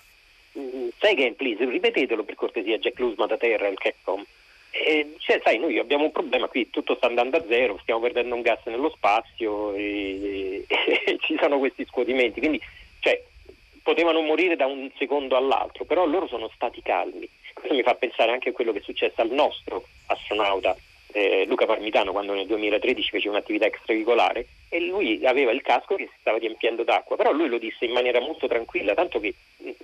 Mm, 0.59 0.88
say 0.99 1.12
again 1.12 1.35
please, 1.35 1.64
ripetetelo 1.64 2.23
per 2.23 2.35
cortesia 2.35 2.79
Jack 2.79 2.99
Lusma 2.99 3.26
da 3.26 3.37
terra, 3.37 3.67
il 3.67 3.79
Capcom. 3.79 4.25
E, 4.76 5.14
cioè, 5.19 5.40
sai, 5.45 5.59
noi 5.59 5.78
abbiamo 5.78 6.04
un 6.04 6.11
problema 6.11 6.49
qui, 6.49 6.69
tutto 6.69 6.97
sta 6.97 7.07
andando 7.07 7.37
a 7.37 7.45
zero, 7.47 7.78
stiamo 7.83 8.00
perdendo 8.00 8.35
un 8.35 8.43
gas 8.43 8.59
nello 8.64 8.90
spazio 8.90 9.73
e, 9.73 10.64
e, 10.66 10.99
e 11.07 11.19
ci 11.23 11.37
sono 11.40 11.59
questi 11.59 11.85
scuotimenti. 11.87 12.40
Quindi, 12.40 12.61
cioè, 12.99 13.23
potevano 13.83 14.21
morire 14.23 14.57
da 14.57 14.66
un 14.66 14.90
secondo 14.99 15.37
all'altro, 15.37 15.85
però 15.85 16.04
loro 16.07 16.26
sono 16.26 16.50
stati 16.54 16.83
calmi. 16.83 17.28
Questo 17.52 17.75
mi 17.75 17.83
fa 17.83 17.95
pensare 17.95 18.33
anche 18.33 18.49
a 18.49 18.52
quello 18.52 18.73
che 18.73 18.81
è 18.81 18.83
successo 18.83 19.21
al 19.21 19.31
nostro 19.31 19.85
astronauta 20.07 20.76
eh, 21.14 21.44
Luca 21.47 21.64
Parmitano 21.64 22.11
quando 22.11 22.35
nel 22.35 22.47
2013 22.47 23.11
fece 23.11 23.28
un'attività 23.28 23.66
extraveicolare 23.66 24.47
e 24.68 24.80
lui 24.80 25.25
aveva 25.25 25.52
il 25.52 25.62
casco 25.62 25.94
che 25.94 26.09
si 26.11 26.16
stava 26.18 26.38
riempiendo 26.38 26.83
d'acqua, 26.83 27.14
però 27.14 27.30
lui 27.30 27.49
lo 27.49 27.59
disse 27.59 27.85
in 27.85 27.92
maniera 27.92 28.21
molto 28.21 28.49
tranquilla, 28.49 28.94
tanto 28.94 29.21
che 29.21 29.33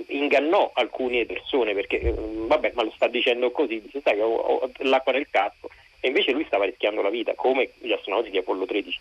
ingannò 0.08 0.72
alcune 0.74 1.26
persone 1.26 1.72
perché 1.72 2.00
eh, 2.00 2.14
vabbè 2.16 2.72
ma 2.74 2.82
lo 2.82 2.92
sta 2.96 3.06
dicendo 3.06 3.52
così, 3.52 3.80
dice 3.80 4.00
sai 4.02 4.18
ho, 4.20 4.26
ho 4.26 4.70
l'acqua 4.78 5.12
nel 5.12 5.28
casco 5.30 5.68
e 6.00 6.08
invece 6.08 6.32
lui 6.32 6.44
stava 6.46 6.64
rischiando 6.64 7.00
la 7.00 7.10
vita 7.10 7.34
come 7.34 7.70
gli 7.78 7.92
astronauti 7.92 8.30
di 8.30 8.38
Apollo 8.38 8.66
13. 8.66 9.00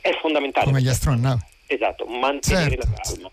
È 0.00 0.12
fondamentale. 0.20 0.66
Come 0.66 0.80
gli 0.80 0.88
astronauti. 0.88 1.44
Esatto, 1.66 2.06
mantenere 2.06 2.76
certo. 2.76 2.86
la 2.86 3.00
calma. 3.02 3.30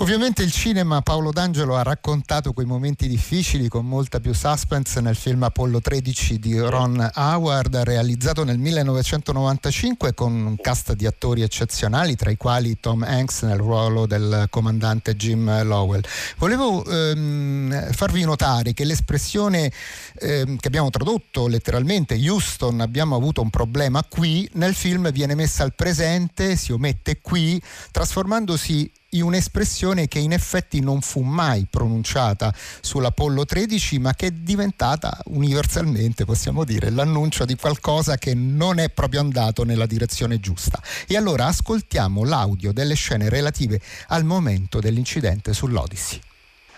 Ovviamente 0.00 0.42
il 0.42 0.50
cinema 0.50 1.02
Paolo 1.02 1.30
D'Angelo 1.30 1.76
ha 1.76 1.82
raccontato 1.82 2.54
quei 2.54 2.64
momenti 2.64 3.06
difficili 3.06 3.68
con 3.68 3.84
molta 3.84 4.18
più 4.18 4.32
suspense 4.32 4.98
nel 5.02 5.14
film 5.14 5.42
Apollo 5.42 5.82
13 5.82 6.38
di 6.38 6.58
Ron 6.58 7.10
Howard 7.16 7.76
realizzato 7.76 8.42
nel 8.42 8.56
1995 8.56 10.14
con 10.14 10.32
un 10.32 10.56
cast 10.56 10.94
di 10.94 11.04
attori 11.04 11.42
eccezionali 11.42 12.16
tra 12.16 12.30
i 12.30 12.38
quali 12.38 12.80
Tom 12.80 13.02
Hanks 13.02 13.42
nel 13.42 13.58
ruolo 13.58 14.06
del 14.06 14.46
comandante 14.48 15.14
Jim 15.16 15.64
Lowell. 15.64 16.00
Volevo 16.38 16.82
ehm, 16.82 17.92
farvi 17.92 18.24
notare 18.24 18.72
che 18.72 18.84
l'espressione 18.84 19.70
ehm, 20.18 20.56
che 20.56 20.66
abbiamo 20.66 20.88
tradotto 20.88 21.46
letteralmente 21.46 22.14
Houston 22.14 22.80
abbiamo 22.80 23.16
avuto 23.16 23.42
un 23.42 23.50
problema 23.50 24.02
qui 24.08 24.48
nel 24.54 24.74
film 24.74 25.12
viene 25.12 25.34
messa 25.34 25.62
al 25.62 25.74
presente, 25.74 26.56
si 26.56 26.72
omette 26.72 27.20
qui 27.20 27.60
trasformandosi 27.90 28.92
in 29.10 29.22
un'espressione 29.22 30.06
che 30.06 30.18
in 30.18 30.32
effetti 30.32 30.80
non 30.80 31.00
fu 31.00 31.22
mai 31.22 31.66
pronunciata 31.68 32.54
sull'Apollo 32.80 33.44
13, 33.44 33.98
ma 33.98 34.14
che 34.14 34.26
è 34.26 34.30
diventata 34.30 35.18
universalmente, 35.26 36.24
possiamo 36.24 36.64
dire, 36.64 36.90
l'annuncio 36.90 37.44
di 37.44 37.56
qualcosa 37.56 38.18
che 38.18 38.34
non 38.34 38.78
è 38.78 38.90
proprio 38.90 39.20
andato 39.20 39.64
nella 39.64 39.86
direzione 39.86 40.38
giusta. 40.38 40.80
E 41.06 41.16
allora 41.16 41.46
ascoltiamo 41.46 42.24
l'audio 42.24 42.72
delle 42.72 42.94
scene 42.94 43.28
relative 43.28 43.80
al 44.08 44.24
momento 44.24 44.78
dell'incidente 44.78 45.52
sull'Odyssey. 45.52 46.20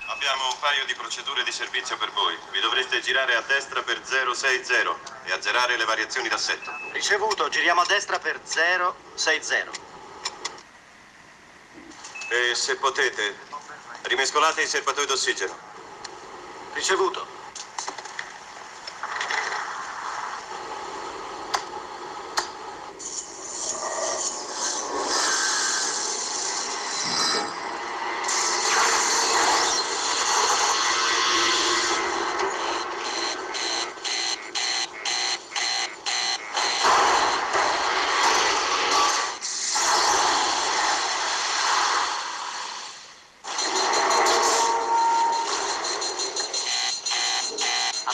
Abbiamo 0.06 0.48
un 0.48 0.56
paio 0.60 0.84
di 0.86 0.94
procedure 0.94 1.42
di 1.44 1.52
servizio 1.52 1.98
per 1.98 2.12
voi. 2.14 2.32
Vi 2.52 2.60
dovreste 2.60 3.00
girare 3.02 3.34
a 3.34 3.44
destra 3.46 3.82
per 3.82 4.00
060 4.04 5.28
e 5.28 5.32
azzerare 5.32 5.76
le 5.76 5.84
variazioni 5.84 6.28
d'assetto. 6.28 6.70
Ricevuto, 6.92 7.48
giriamo 7.48 7.80
a 7.80 7.86
destra 7.86 8.18
per 8.18 8.40
060. 8.44 9.91
E 12.34 12.54
se 12.54 12.76
potete, 12.76 13.36
rimescolate 14.04 14.62
i 14.62 14.66
serbatoi 14.66 15.04
d'ossigeno. 15.04 15.54
Ricevuto. 16.72 17.31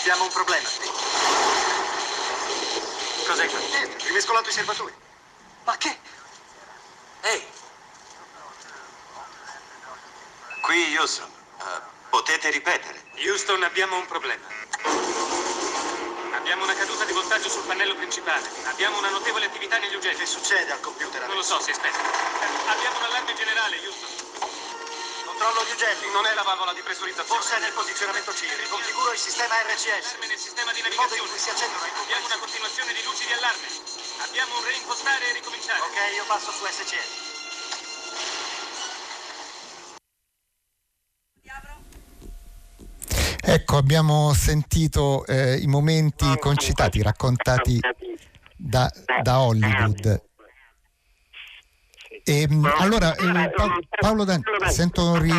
Abbiamo 0.08 0.24
un 0.24 0.32
problema. 0.32 0.66
Cos'è 3.26 3.46
quello? 3.46 3.66
Niente, 3.66 4.06
rimescolato 4.06 4.48
i 4.48 4.52
serbatoi. 4.52 4.90
Ma 5.64 5.76
che? 5.76 5.98
Ehi! 7.20 7.46
Qui 10.62 10.96
Houston. 10.96 11.30
Uh, 11.58 11.62
potete 12.08 12.48
ripetere? 12.48 13.04
Houston, 13.16 13.62
abbiamo 13.64 13.96
un 13.98 14.06
problema. 14.06 14.46
Abbiamo 16.36 16.64
una 16.64 16.74
caduta 16.74 17.04
di 17.04 17.12
voltaggio 17.12 17.50
sul 17.50 17.64
pannello 17.64 17.94
principale. 17.96 18.48
Abbiamo 18.64 18.96
una 18.96 19.10
notevole 19.10 19.44
attività 19.44 19.76
negli 19.76 19.94
oggetti. 19.94 20.20
Che 20.20 20.26
succede 20.26 20.72
al 20.72 20.80
computer? 20.80 21.22
Adesso? 21.22 21.26
Non 21.26 21.36
lo 21.36 21.42
so, 21.42 21.60
si 21.60 21.70
aspetta. 21.70 21.98
Abbiamo 22.66 22.96
un 22.96 23.04
allarme 23.04 23.34
generale, 23.34 23.76
Houston. 23.84 24.17
Controllo 25.38 25.70
gli 25.70 25.70
oggetti. 25.70 26.10
Non 26.10 26.26
è 26.26 26.34
la 26.34 26.42
valvola 26.42 26.74
di 26.74 26.82
pressurizzazione. 26.82 27.30
Forse 27.30 27.54
è 27.54 27.60
nel 27.62 27.70
posizionamento 27.70 28.34
C. 28.34 28.42
Riconfiguro 28.42 29.14
il 29.14 29.22
sistema 29.22 29.54
RCS. 29.70 30.18
Allarme 30.18 30.26
nel 30.26 30.42
sistema 30.42 30.74
di 30.74 30.82
Il 30.82 30.90
in 30.90 30.98
navigazione. 30.98 31.30
cui 31.30 31.38
si 31.38 31.50
accendono 31.54 31.86
i 31.86 31.94
Abbiamo 31.94 32.26
una 32.26 32.38
continuazione 32.42 32.90
di 32.90 33.02
luci 33.06 33.22
di 33.22 33.34
allarme. 33.38 33.68
Abbiamo 34.26 34.58
un 34.58 34.64
reimpostare 34.66 35.22
e 35.30 35.32
ricominciare. 35.38 35.78
Ok, 35.78 35.98
io 36.18 36.26
passo 36.26 36.50
su 36.50 36.62
SCS. 36.66 37.10
Ecco, 43.38 43.76
abbiamo 43.78 44.34
sentito 44.34 45.22
eh, 45.22 45.54
i 45.62 45.70
momenti 45.70 46.26
concitati, 46.42 46.98
raccontati 46.98 47.78
da, 48.58 48.90
da 49.22 49.38
Hollywood. 49.38 50.27
E, 52.28 52.46
mh, 52.46 52.70
allora, 52.76 53.14
eh, 53.14 53.50
Pa- 53.50 53.78
Paolo 54.00 54.24
Dan- 54.24 54.42
sento 54.68 55.12
un, 55.12 55.22
ri- 55.22 55.30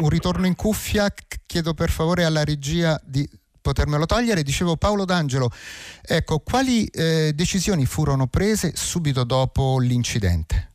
un 0.00 0.08
ritorno 0.08 0.46
in 0.46 0.56
cuffia, 0.56 1.12
chiedo 1.46 1.72
per 1.72 1.88
favore 1.88 2.24
alla 2.24 2.42
regia 2.42 3.00
di 3.04 3.28
potermelo 3.60 4.06
togliere. 4.06 4.42
Dicevo 4.42 4.76
Paolo 4.76 5.04
D'Angelo, 5.04 5.50
ecco, 6.04 6.40
quali 6.40 6.84
eh, 6.86 7.30
decisioni 7.32 7.86
furono 7.86 8.26
prese 8.26 8.72
subito 8.74 9.22
dopo 9.22 9.78
l'incidente? 9.78 10.70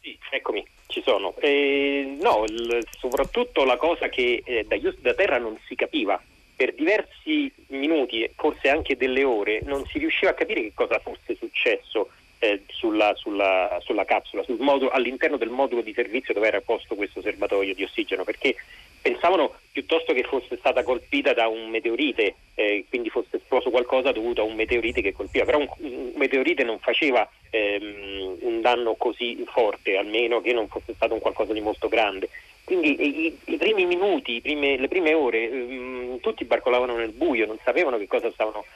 Sì, 0.00 0.18
eccomi, 0.32 0.66
ci 0.88 1.00
sono. 1.04 1.36
Eh, 1.38 2.18
no, 2.20 2.42
il- 2.48 2.84
soprattutto 2.98 3.64
la 3.64 3.76
cosa 3.76 4.08
che 4.08 4.42
eh, 4.44 4.64
da, 4.66 4.74
Houston- 4.74 5.02
da 5.02 5.14
terra 5.14 5.38
non 5.38 5.56
si 5.68 5.76
capiva. 5.76 6.20
Per 6.56 6.74
diversi 6.74 7.52
minuti, 7.68 8.22
e 8.24 8.32
forse 8.36 8.68
anche 8.68 8.96
delle 8.96 9.22
ore, 9.22 9.60
non 9.64 9.84
si 9.86 9.98
riusciva 9.98 10.32
a 10.32 10.34
capire 10.34 10.60
che 10.62 10.72
cosa 10.74 10.98
fosse 10.98 11.36
successo 11.38 12.10
eh, 12.42 12.62
sulla, 12.66 13.12
sulla- 13.14 13.78
sulla 13.82 14.04
capsula, 14.04 14.42
sul 14.42 14.56
modulo- 14.58 14.90
all'interno 14.90 15.36
del 15.36 15.50
modulo 15.50 15.80
di 15.80 15.92
servizio 15.94 16.34
dove 16.34 16.48
era 16.48 16.60
posto 16.60 16.96
questo 16.96 17.22
serbatoio 17.22 17.72
di 17.72 17.84
ossigeno, 17.84 18.24
perché 18.24 18.56
pensavano 19.00 19.54
piuttosto 19.70 20.12
che 20.12 20.24
fosse 20.24 20.56
stata 20.58 20.82
colpita 20.82 21.32
da 21.34 21.46
un 21.46 21.70
meteorite, 21.70 22.34
eh, 22.54 22.84
quindi 22.88 23.10
fosse 23.10 23.36
esploso 23.36 23.70
qualcosa 23.70 24.10
dovuto 24.10 24.40
a 24.40 24.44
un 24.44 24.56
meteorite 24.56 25.02
che 25.02 25.12
colpiva, 25.12 25.44
però 25.44 25.58
un, 25.58 25.68
un 25.78 26.12
meteorite 26.16 26.64
non 26.64 26.80
faceva 26.80 27.28
ehm, 27.50 28.38
un 28.40 28.60
danno 28.60 28.96
così 28.96 29.40
forte, 29.46 29.96
almeno 29.96 30.40
che 30.40 30.52
non 30.52 30.66
fosse 30.66 30.94
stato 30.94 31.14
un 31.14 31.20
qualcosa 31.20 31.52
di 31.52 31.60
molto 31.60 31.86
grande. 31.86 32.28
Quindi 32.64 32.96
i, 33.00 33.38
i- 33.46 33.56
primi 33.56 33.86
minuti, 33.86 34.34
i 34.36 34.40
prime- 34.40 34.78
le 34.78 34.88
prime 34.88 35.14
ore, 35.14 35.48
ehm, 35.48 36.18
tutti 36.20 36.44
barcolavano 36.44 36.96
nel 36.96 37.12
buio, 37.12 37.46
non 37.46 37.58
sapevano 37.64 37.98
che 37.98 38.06
cosa, 38.08 38.30
stavano, 38.32 38.66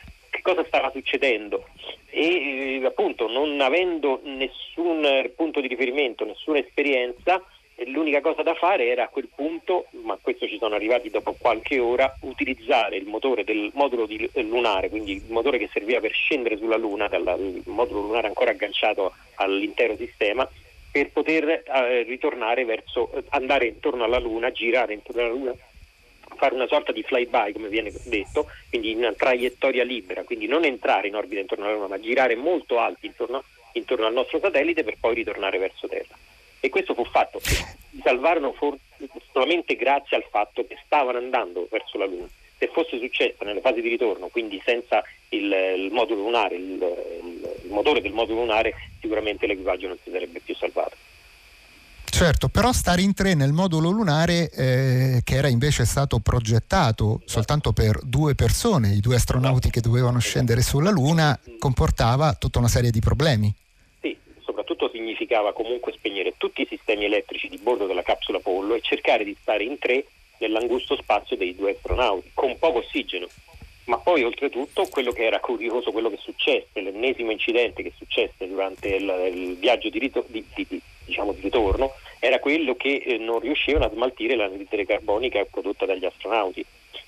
cosa 0.46 0.64
stava 0.64 0.92
succedendo. 0.92 1.66
E 2.08 2.80
eh, 2.80 2.86
appunto 2.86 3.26
non 3.26 3.60
avendo 3.60 4.20
nessun 4.22 5.04
eh, 5.04 5.32
punto 5.34 5.60
di 5.60 5.66
riferimento, 5.66 6.24
nessuna 6.24 6.58
esperienza, 6.58 7.42
eh, 7.74 7.90
l'unica 7.90 8.20
cosa 8.20 8.42
da 8.42 8.54
fare 8.54 8.86
era 8.86 9.04
a 9.04 9.08
quel 9.08 9.28
punto, 9.34 9.86
ma 10.02 10.14
a 10.14 10.18
questo 10.20 10.46
ci 10.46 10.56
sono 10.58 10.76
arrivati 10.76 11.10
dopo 11.10 11.34
qualche 11.36 11.80
ora, 11.80 12.16
utilizzare 12.20 12.96
il 12.96 13.06
motore 13.06 13.42
del 13.42 13.72
modulo 13.74 14.06
lunare, 14.34 14.88
quindi 14.88 15.14
il 15.14 15.24
motore 15.30 15.58
che 15.58 15.68
serviva 15.72 15.98
per 15.98 16.12
scendere 16.12 16.56
sulla 16.56 16.76
Luna, 16.76 17.08
dal 17.08 17.62
modulo 17.66 18.02
lunare 18.02 18.28
ancora 18.28 18.52
agganciato 18.52 19.12
all'intero 19.34 19.96
sistema, 19.96 20.48
per 20.92 21.10
poter 21.10 21.48
eh, 21.48 22.02
ritornare 22.04 22.64
verso, 22.64 23.10
andare 23.30 23.66
intorno 23.66 24.04
alla 24.04 24.20
Luna, 24.20 24.52
girare 24.52 24.94
intorno 24.94 25.22
alla 25.22 25.30
Luna, 25.32 25.54
fare 26.34 26.54
una 26.54 26.66
sorta 26.66 26.92
di 26.92 27.02
flyby, 27.02 27.52
come 27.52 27.68
viene 27.68 27.92
detto, 28.04 28.46
quindi 28.68 28.90
in 28.90 28.98
una 28.98 29.12
traiettoria 29.12 29.84
libera, 29.84 30.22
quindi 30.24 30.46
non 30.46 30.64
entrare 30.64 31.08
in 31.08 31.14
orbita 31.16 31.40
intorno 31.40 31.64
alla 31.64 31.74
Luna, 31.74 31.86
ma 31.88 32.00
girare 32.00 32.34
molto 32.34 32.78
alti 32.78 33.06
intorno, 33.06 33.44
intorno 33.72 34.06
al 34.06 34.12
nostro 34.12 34.38
satellite 34.38 34.84
per 34.84 34.96
poi 34.98 35.14
ritornare 35.14 35.58
verso 35.58 35.86
Terra. 35.86 36.14
E 36.60 36.68
questo 36.68 36.94
fu 36.94 37.04
fatto. 37.04 37.38
Si 37.40 37.54
salvarono 38.02 38.52
for- 38.52 38.76
solamente 39.32 39.76
grazie 39.76 40.16
al 40.16 40.24
fatto 40.28 40.66
che 40.66 40.76
stavano 40.84 41.18
andando 41.18 41.66
verso 41.70 41.98
la 41.98 42.06
Luna. 42.06 42.28
Se 42.58 42.68
fosse 42.68 42.98
successo 42.98 43.44
nelle 43.44 43.60
fasi 43.60 43.82
di 43.82 43.88
ritorno, 43.88 44.28
quindi 44.28 44.60
senza 44.64 45.04
il, 45.28 45.44
il 45.76 45.92
modulo 45.92 46.22
lunare, 46.22 46.56
il, 46.56 46.62
il- 46.62 47.54
il 47.64 47.70
motore 47.70 48.00
del 48.00 48.12
modulo 48.12 48.40
lunare, 48.40 48.72
sicuramente 49.00 49.46
l'equipaggio 49.46 49.88
non 49.88 49.98
si 50.02 50.10
sarebbe 50.10 50.40
più 50.40 50.54
salvato. 50.54 50.96
Certo, 52.16 52.48
però 52.48 52.72
stare 52.72 53.02
in 53.02 53.12
tre 53.12 53.34
nel 53.34 53.52
modulo 53.52 53.90
lunare 53.90 54.48
eh, 54.48 55.20
che 55.22 55.34
era 55.34 55.48
invece 55.48 55.84
stato 55.84 56.18
progettato 56.18 57.20
soltanto 57.26 57.74
per 57.74 58.00
due 58.02 58.34
persone, 58.34 58.94
i 58.94 59.00
due 59.00 59.16
astronauti 59.16 59.68
che 59.68 59.82
dovevano 59.82 60.18
scendere 60.18 60.62
sulla 60.62 60.90
Luna, 60.90 61.38
comportava 61.58 62.32
tutta 62.32 62.58
una 62.58 62.68
serie 62.68 62.90
di 62.90 63.00
problemi. 63.00 63.52
Sì, 64.00 64.16
soprattutto 64.42 64.88
significava 64.90 65.52
comunque 65.52 65.92
spegnere 65.92 66.32
tutti 66.38 66.62
i 66.62 66.66
sistemi 66.66 67.04
elettrici 67.04 67.48
di 67.48 67.58
bordo 67.58 67.84
della 67.84 68.02
capsula 68.02 68.38
Apollo 68.38 68.76
e 68.76 68.80
cercare 68.80 69.22
di 69.22 69.36
stare 69.38 69.64
in 69.64 69.78
tre 69.78 70.06
nell'angusto 70.38 70.96
spazio 70.96 71.36
dei 71.36 71.54
due 71.54 71.72
astronauti, 71.72 72.30
con 72.32 72.56
poco 72.58 72.78
ossigeno. 72.78 73.26
Ma 73.84 73.98
poi 73.98 74.24
oltretutto 74.24 74.86
quello 74.88 75.12
che 75.12 75.26
era 75.26 75.38
curioso, 75.38 75.92
quello 75.92 76.08
che 76.08 76.18
successe, 76.20 76.80
l'ennesimo 76.80 77.30
incidente 77.30 77.82
che 77.82 77.92
successe 77.94 78.48
durante 78.48 78.88
il, 78.88 79.30
il 79.32 79.56
viaggio 79.58 79.90
di, 79.90 79.98
rito- 79.98 80.24
di- 80.28 80.44
di- 80.54 80.66
di- 80.66 80.82
diciamo 81.04 81.32
di 81.32 81.42
ritorno, 81.42 81.92
era 82.18 82.38
quello 82.38 82.74
che 82.74 83.02
eh, 83.04 83.18
non 83.18 83.40
riuscivano 83.40 83.84
a 83.84 83.90
smaltire 83.90 84.36
l'anidride 84.36 84.86
carbonica 84.86 85.44
prodotta 85.44 85.86
dagli 85.86 86.04
astronauti. 86.04 86.64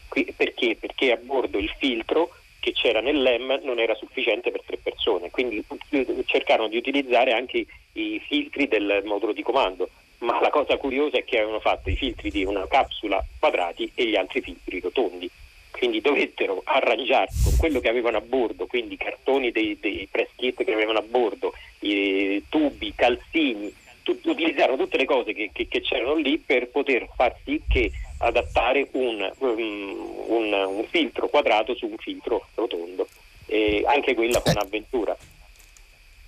Qui- 0.09 0.33
perché? 0.37 0.77
Perché 0.79 1.13
a 1.13 1.17
bordo 1.17 1.59
il 1.59 1.73
filtro 1.79 2.31
che 2.61 2.73
c'era 2.73 3.01
nell'EM 3.01 3.61
non 3.63 3.79
era 3.79 3.95
sufficiente 3.95 4.51
per 4.51 4.63
tre 4.65 4.79
persone, 4.79 5.31
quindi 5.31 5.63
eh, 5.91 6.25
cercarono 6.27 6.69
di 6.69 6.77
utilizzare 6.77 7.33
anche 7.33 7.67
i 7.93 8.21
filtri 8.27 8.69
del 8.69 9.03
modulo 9.05 9.33
di 9.33 9.43
comando, 9.43 9.89
ma 10.19 10.41
la 10.41 10.51
cosa 10.51 10.77
curiosa 10.77 11.19
è 11.19 11.25
che 11.25 11.37
avevano 11.37 11.61
fatto 11.61 11.89
i 11.91 11.97
filtri 11.97 12.31
di 12.31 12.45
una 12.45 12.67
capsula 12.67 13.25
quadrati 13.39 13.91
e 13.95 14.07
gli 14.07 14.17
altri 14.17 14.41
filtri 14.41 14.81
rotondi. 14.81 15.31
Quindi 15.71 16.01
dovettero 16.01 16.61
arrangiarsi 16.65 17.45
con 17.45 17.57
quello 17.57 17.79
che 17.79 17.89
avevano 17.89 18.17
a 18.17 18.21
bordo, 18.21 18.67
quindi 18.67 18.95
i 18.95 18.97
cartoni 18.97 19.53
dei, 19.53 19.79
dei 19.79 20.09
press 20.11 20.31
kit 20.35 20.65
che 20.65 20.73
avevano 20.73 20.99
a 20.99 21.03
bordo, 21.03 21.53
i 21.81 22.43
tubi, 22.49 22.93
calzini, 22.97 23.73
tut- 24.09 24.25
utilizzarono 24.27 24.79
tutte 24.79 24.97
le 24.97 25.05
cose 25.05 25.35
che, 25.35 25.51
che- 25.53 25.69
che 25.69 25.81
c'erano 25.83 26.15
lì 26.15 26.39
per 26.39 26.69
poter 26.69 27.07
far 27.15 27.35
sì 27.45 27.61
che 27.69 27.91
adattare 28.21 28.89
un, 28.93 29.31
um, 29.39 30.25
un- 30.29 30.53
un 30.53 30.85
filtro 30.89 31.29
quadrato 31.29 31.75
su 31.75 31.87
un 31.87 31.97
filtro 31.99 32.47
rotondo. 32.55 33.07
E 33.47 33.83
anche 33.87 34.15
quella 34.15 34.41
fu 34.41 34.49
Eh. 34.49 34.53
un'avventura. 34.53 35.17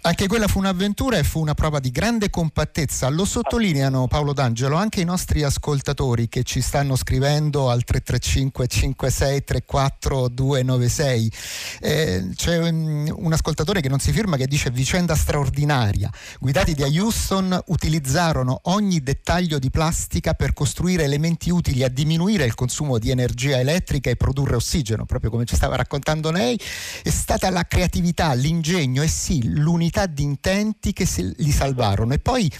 Anche 0.02 0.28
quella 0.28 0.48
fu 0.48 0.58
un'avventura 0.58 1.18
e 1.18 1.24
fu 1.24 1.40
una 1.40 1.52
prova 1.52 1.78
di 1.78 1.90
grande 1.90 2.30
compattezza. 2.30 3.10
Lo 3.10 3.26
sottolineano 3.26 4.06
Paolo 4.06 4.32
D'Angelo 4.32 4.76
anche 4.76 5.02
i 5.02 5.04
nostri 5.04 5.42
ascoltatori 5.42 6.26
che 6.26 6.42
ci 6.42 6.62
stanno 6.62 6.96
scrivendo 6.96 7.68
al 7.68 7.84
335 7.84 8.66
56 8.66 9.44
34 9.44 10.28
296. 10.28 11.32
Eh, 11.80 12.28
c'è 12.34 12.72
mm, 12.72 13.08
un 13.14 13.32
ascoltatore 13.34 13.82
che 13.82 13.90
non 13.90 13.98
si 13.98 14.10
firma 14.10 14.38
che 14.38 14.46
dice 14.46 14.70
vicenda 14.70 15.14
straordinaria. 15.14 16.10
Guidati 16.40 16.72
da 16.72 16.86
Houston 16.86 17.60
utilizzarono 17.66 18.58
ogni 18.64 19.02
dettaglio 19.02 19.58
di 19.58 19.68
plastica 19.68 20.32
per 20.32 20.54
costruire 20.54 21.04
elementi 21.04 21.50
utili 21.50 21.84
a 21.84 21.88
diminuire 21.88 22.46
il 22.46 22.54
consumo 22.54 22.96
di 22.98 23.10
energia 23.10 23.60
elettrica 23.60 24.08
e 24.08 24.16
produrre 24.16 24.56
ossigeno, 24.56 25.04
proprio 25.04 25.30
come 25.30 25.44
ci 25.44 25.56
stava 25.56 25.76
raccontando 25.76 26.30
lei. 26.30 26.58
È 27.02 27.10
stata 27.10 27.50
la 27.50 27.66
creatività, 27.66 28.32
l'ingegno 28.32 29.02
e 29.02 29.08
sì, 29.08 29.46
l'unità 29.46 29.88
di 30.06 30.22
intenti 30.22 30.92
che 30.92 31.06
li 31.36 31.50
salvarono. 31.50 32.14
E 32.14 32.18
poi 32.18 32.50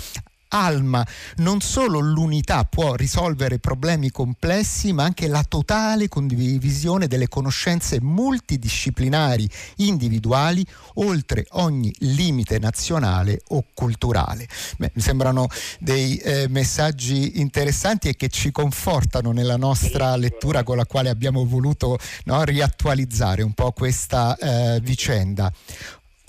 Alma, 0.52 1.06
non 1.36 1.60
solo 1.60 2.00
l'unità 2.00 2.64
può 2.64 2.94
risolvere 2.94 3.60
problemi 3.60 4.10
complessi, 4.10 4.92
ma 4.92 5.04
anche 5.04 5.28
la 5.28 5.44
totale 5.46 6.08
condivisione 6.08 7.06
delle 7.06 7.28
conoscenze 7.28 8.00
multidisciplinari 8.00 9.48
individuali 9.76 10.66
oltre 10.94 11.46
ogni 11.50 11.94
limite 12.00 12.58
nazionale 12.58 13.42
o 13.48 13.64
culturale. 13.72 14.48
Beh, 14.76 14.90
mi 14.94 15.02
sembrano 15.02 15.46
dei 15.78 16.16
eh, 16.16 16.48
messaggi 16.48 17.38
interessanti 17.38 18.08
e 18.08 18.16
che 18.16 18.28
ci 18.28 18.50
confortano 18.50 19.30
nella 19.30 19.56
nostra 19.56 20.16
lettura 20.16 20.64
con 20.64 20.76
la 20.76 20.86
quale 20.86 21.10
abbiamo 21.10 21.44
voluto 21.44 21.96
no, 22.24 22.42
riattualizzare 22.42 23.42
un 23.42 23.52
po' 23.52 23.70
questa 23.70 24.36
eh, 24.36 24.80
vicenda. 24.80 25.52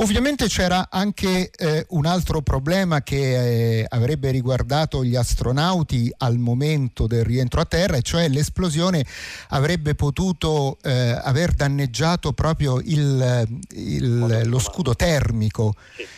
Ovviamente 0.02 0.48
c'era 0.48 0.88
anche 0.90 1.52
eh, 1.56 1.86
un 1.90 2.08
altro 2.08 2.42
problema 2.42 3.04
che 3.04 3.82
eh, 3.82 3.86
avrebbe 3.88 4.32
riguardato 4.32 5.04
gli 5.04 5.16
astronauti 5.16 6.12
al 6.18 6.40
momento 6.40 7.06
del 7.06 7.24
rientro 7.24 7.62
a 7.62 7.66
terra, 7.66 7.98
e 7.98 8.02
cioè 8.02 8.28
l'esplosione 8.28 9.06
avrebbe 9.50 9.94
potuto 9.94 10.80
eh, 10.82 10.92
aver 10.92 11.54
danneggiato 11.54 12.34
proprio 12.34 12.80
il, 12.84 13.48
il, 13.76 14.42
lo 14.46 14.58
scudo 14.58 14.96
termico 14.96 15.76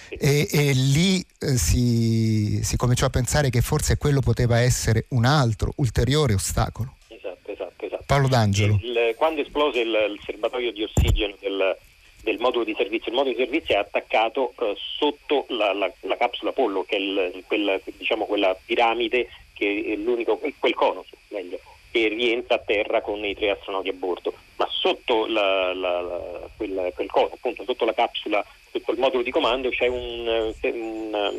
e, 0.10 0.48
e 0.50 0.72
lì 0.72 1.24
eh, 1.40 1.58
si, 1.58 2.62
si 2.64 2.78
cominciò 2.78 3.08
a 3.08 3.10
pensare 3.10 3.50
che 3.50 3.60
forse 3.60 3.98
quello 3.98 4.22
poteva 4.22 4.60
essere 4.60 5.08
un 5.10 5.26
altro 5.26 5.74
ulteriore 5.76 6.36
ostacolo. 6.36 6.96
Esatto, 7.10 7.52
esatto, 7.52 7.86
esatto. 7.86 8.04
Paolo 8.08 8.30
D'Angelo. 8.30 8.80
Il, 8.82 9.14
quando 9.18 9.42
esplose 9.42 9.80
il, 9.80 9.90
il 9.90 10.22
serbatoio 10.26 10.72
di 10.72 10.84
ossigeno 10.84 11.36
del 11.42 11.76
del 12.24 12.40
modulo 12.40 12.64
di 12.64 12.74
servizio. 12.76 13.12
Il 13.12 13.18
modulo 13.18 13.36
di 13.36 13.42
servizio 13.42 13.76
è 13.76 13.80
attaccato 13.80 14.54
eh, 14.60 14.76
sotto 14.98 15.46
la, 15.50 15.74
la, 15.74 15.92
la, 16.02 16.18
capsula 16.18 16.52
Apollo, 16.52 16.84
che 16.84 16.96
è 16.96 17.00
il, 17.00 17.44
quella, 17.46 17.80
diciamo, 17.84 18.26
quella 18.26 18.58
piramide, 18.66 19.28
che 19.54 19.84
è 19.86 19.96
l'unico, 19.96 20.40
quel 20.58 20.74
cono, 20.74 21.06
meglio, 21.30 21.60
che 21.92 22.08
rientra 22.08 22.56
a 22.56 22.60
terra 22.60 23.02
con 23.02 23.24
i 23.24 23.36
tre 23.36 23.52
astronauti 23.52 23.90
a 23.90 23.94
bordo. 23.94 24.34
Ma 24.56 24.68
sotto 24.72 25.26
la, 25.28 26.42
quel, 26.56 26.92
quel, 26.96 27.12
cono, 27.12 27.30
appunto, 27.34 27.64
sotto 27.66 27.86
la 27.86 27.94
capsula, 27.94 28.44
sotto 28.72 28.92
il 28.92 29.00
modulo 29.00 29.24
di 29.24 29.32
comando, 29.32 29.70
c'è 29.70 29.88
un, 29.88 30.54
un 30.62 31.32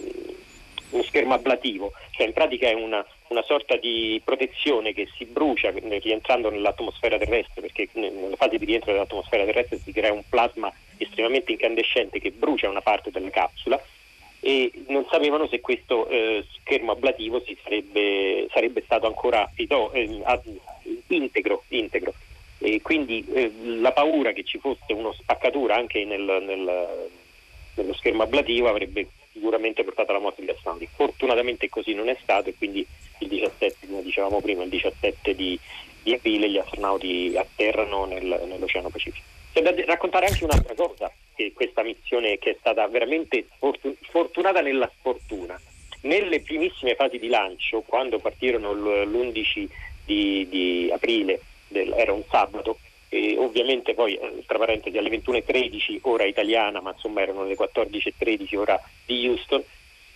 uno 0.95 1.03
schermo 1.03 1.35
ablativo, 1.35 1.93
cioè 2.13 2.27
in 2.27 2.33
pratica 2.33 2.69
è 2.69 2.73
una, 2.73 3.05
una, 3.35 3.43
sorta 3.43 3.77
di 3.77 4.21
protezione 4.25 4.93
che 4.93 5.09
si 5.17 5.25
brucia 5.25 5.71
rientrando 5.71 6.51
nell'atmosfera 6.51 7.19
terrestre, 7.19 7.61
perché 7.61 7.89
nella 7.93 8.37
fase 8.37 8.59
di 8.59 8.65
rientro 8.65 8.93
dell'atmosfera 8.93 9.45
terrestre 9.45 9.79
si 9.79 9.93
crea 9.93 10.13
un 10.13 10.23
plasma 10.29 10.73
estremamente 10.97 11.53
incandescente 11.53 12.21
che 12.21 12.31
brucia 12.31 12.69
una 12.69 12.81
parte 12.81 13.11
della 13.11 13.31
capsula 13.31 13.83
e 14.47 14.71
non 14.89 15.07
sapevano 15.11 15.49
se 15.49 15.61
questo 15.61 16.07
eh, 16.09 16.45
schermo 16.61 16.93
ablativo 16.93 17.43
sarebbe, 17.63 18.47
sarebbe, 18.51 18.83
stato 18.85 19.07
ancora 19.07 19.51
eh, 19.55 20.23
integro, 21.07 21.63
integro. 21.69 22.13
E 22.59 22.83
quindi 22.83 23.25
eh, 23.33 23.51
la 23.81 23.93
paura 23.93 24.33
che 24.33 24.45
ci 24.45 24.59
fosse 24.59 24.93
una 24.93 25.15
spaccatura 25.15 25.77
anche 25.77 26.05
nel, 26.05 26.21
nel, 26.21 27.09
nello 27.75 27.95
schermo 27.95 28.23
ablativo 28.23 28.69
avrebbe 28.69 29.09
sicuramente 29.33 29.83
portato 29.83 30.11
alla 30.11 30.21
morte 30.21 30.43
degli 30.43 30.55
astronauti. 30.55 30.89
Fortunatamente 30.95 31.71
così 31.71 31.95
non 31.95 32.11
è 32.11 32.17
stato 32.21 32.51
e 32.51 32.55
quindi 32.55 32.87
il 33.19 33.29
17, 33.29 33.87
come 33.87 34.03
dicevamo 34.03 34.41
prima, 34.41 34.63
il 34.63 34.71
17 34.71 35.35
di, 35.35 35.59
di 36.03 36.13
aprile 36.15 36.51
gli 36.51 36.59
astronauti 36.59 37.35
atterrano 37.37 38.05
nel, 38.05 38.43
nell'Oceano 38.47 38.89
Pacifico. 38.89 39.25
C'è 39.53 39.63
da 39.63 39.73
raccontare 39.85 40.27
anche 40.27 40.45
un'altra 40.45 40.75
cosa, 40.75 41.13
che 41.35 41.53
questa 41.53 41.83
missione 41.83 42.39
che 42.39 42.51
è 42.51 42.57
stata 42.59 42.87
veramente 42.89 43.47
fortunata 44.11 44.61
nella 44.61 44.91
sfortuna. 44.99 45.61
Nelle 46.03 46.41
primissime 46.41 46.97
fasi 46.97 47.19
di 47.19 47.29
lancio, 47.29 47.83
quando 47.83 48.19
partirono 48.19 48.73
l'11 48.73 49.69
di, 50.05 50.47
di 50.51 50.91
aprile, 50.93 51.41
del, 51.69 51.93
era 51.93 52.13
un 52.13 52.23
sabato, 52.29 52.79
e 53.15 53.37
ovviamente 53.39 53.95
poi 53.95 54.17
eh, 54.17 54.43
tra 54.45 54.59
parentesi 54.59 54.99
alle 54.99 55.09
21.13 55.09 55.99
ora 56.03 56.25
italiana 56.25 56.81
ma 56.81 56.91
insomma 56.91 57.21
erano 57.21 57.45
le 57.45 57.57
14.13 57.57 58.57
ora 58.57 58.81
di 59.07 59.29
Houston 59.29 59.63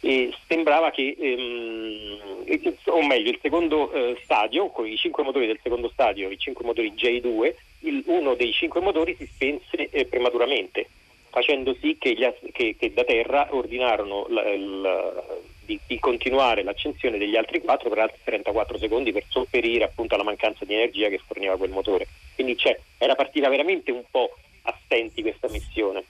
e 0.01 0.33
sembrava 0.47 0.91
che 0.91 1.17
ehm, 1.19 2.63
o 2.87 3.07
meglio 3.07 3.31
il 3.31 3.39
secondo 3.43 3.93
eh, 3.93 4.19
stadio 4.23 4.69
con 4.69 4.87
i 4.87 4.97
cinque 4.97 5.25
motori 5.25 5.47
del 5.47 5.59
secondo 5.63 5.89
stadio 5.89 6.31
i 6.31 6.39
cinque 6.39 6.65
motori 6.65 6.93
J2 6.93 7.55
il, 7.81 8.03
uno 8.07 8.35
dei 8.35 8.53
cinque 8.53 8.81
motori 8.81 9.17
si 9.17 9.27
spense 9.27 9.89
eh, 9.91 10.05
prematuramente 10.07 10.89
facendo 11.31 11.75
sì 11.81 11.97
che, 11.99 12.15
gli, 12.15 12.27
che, 12.53 12.77
che 12.79 12.93
da 12.93 13.05
terra 13.05 13.49
ordinarono 13.51 14.27
la, 14.29 14.57
la, 14.57 15.25
di, 15.65 15.79
di, 15.87 15.99
continuare 15.99 16.63
l'accensione 16.63 17.19
degli 17.19 17.37
altri 17.37 17.61
quattro 17.61 17.89
per 17.89 17.99
altri 17.99 18.21
34 18.25 18.79
secondi 18.79 19.13
per 19.13 19.25
sopperire 19.29 19.85
appunto 19.85 20.15
alla 20.15 20.25
mancanza 20.25 20.65
di 20.65 20.75
energia 20.75 21.09
che 21.09 21.21
forniva 21.27 21.57
quel 21.57 21.71
motore 21.71 22.07
quindi 22.35 22.57
era 22.99 23.17
partita 23.17 23.49
veramente 23.49 23.91
un 23.91 24.05
po' 24.09 24.31
a 24.63 24.79
stenti 24.85 25.23
questa 25.23 25.49
missione. 25.49 26.05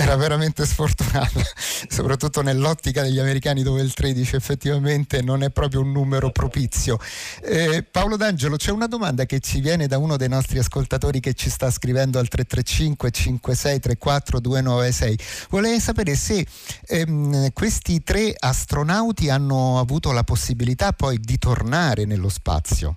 Era 0.00 0.16
veramente 0.16 0.64
sfortunata, 0.64 1.40
soprattutto 1.88 2.40
nell'ottica 2.40 3.02
degli 3.02 3.18
americani 3.18 3.62
dove 3.62 3.82
il 3.82 3.92
13 3.92 4.36
effettivamente 4.36 5.22
non 5.22 5.42
è 5.42 5.50
proprio 5.50 5.80
un 5.80 5.90
numero 5.90 6.30
propizio. 6.30 6.98
Eh, 7.42 7.84
Paolo 7.90 8.16
D'Angelo, 8.16 8.56
c'è 8.56 8.70
una 8.70 8.86
domanda 8.86 9.24
che 9.24 9.40
ci 9.40 9.60
viene 9.60 9.86
da 9.86 9.98
uno 9.98 10.16
dei 10.16 10.28
nostri 10.28 10.58
ascoltatori 10.58 11.18
che 11.18 11.34
ci 11.34 11.50
sta 11.50 11.70
scrivendo 11.70 12.18
al 12.18 12.28
335 12.28 13.10
5634 13.10 14.40
296. 14.40 15.18
Vuole 15.50 15.80
sapere 15.80 16.14
se 16.14 16.46
ehm, 16.86 17.52
questi 17.52 18.02
tre 18.02 18.34
astronauti 18.38 19.30
hanno 19.30 19.78
avuto 19.80 20.12
la 20.12 20.22
possibilità 20.22 20.92
poi 20.92 21.18
di 21.18 21.38
tornare 21.38 22.04
nello 22.04 22.28
spazio. 22.28 22.96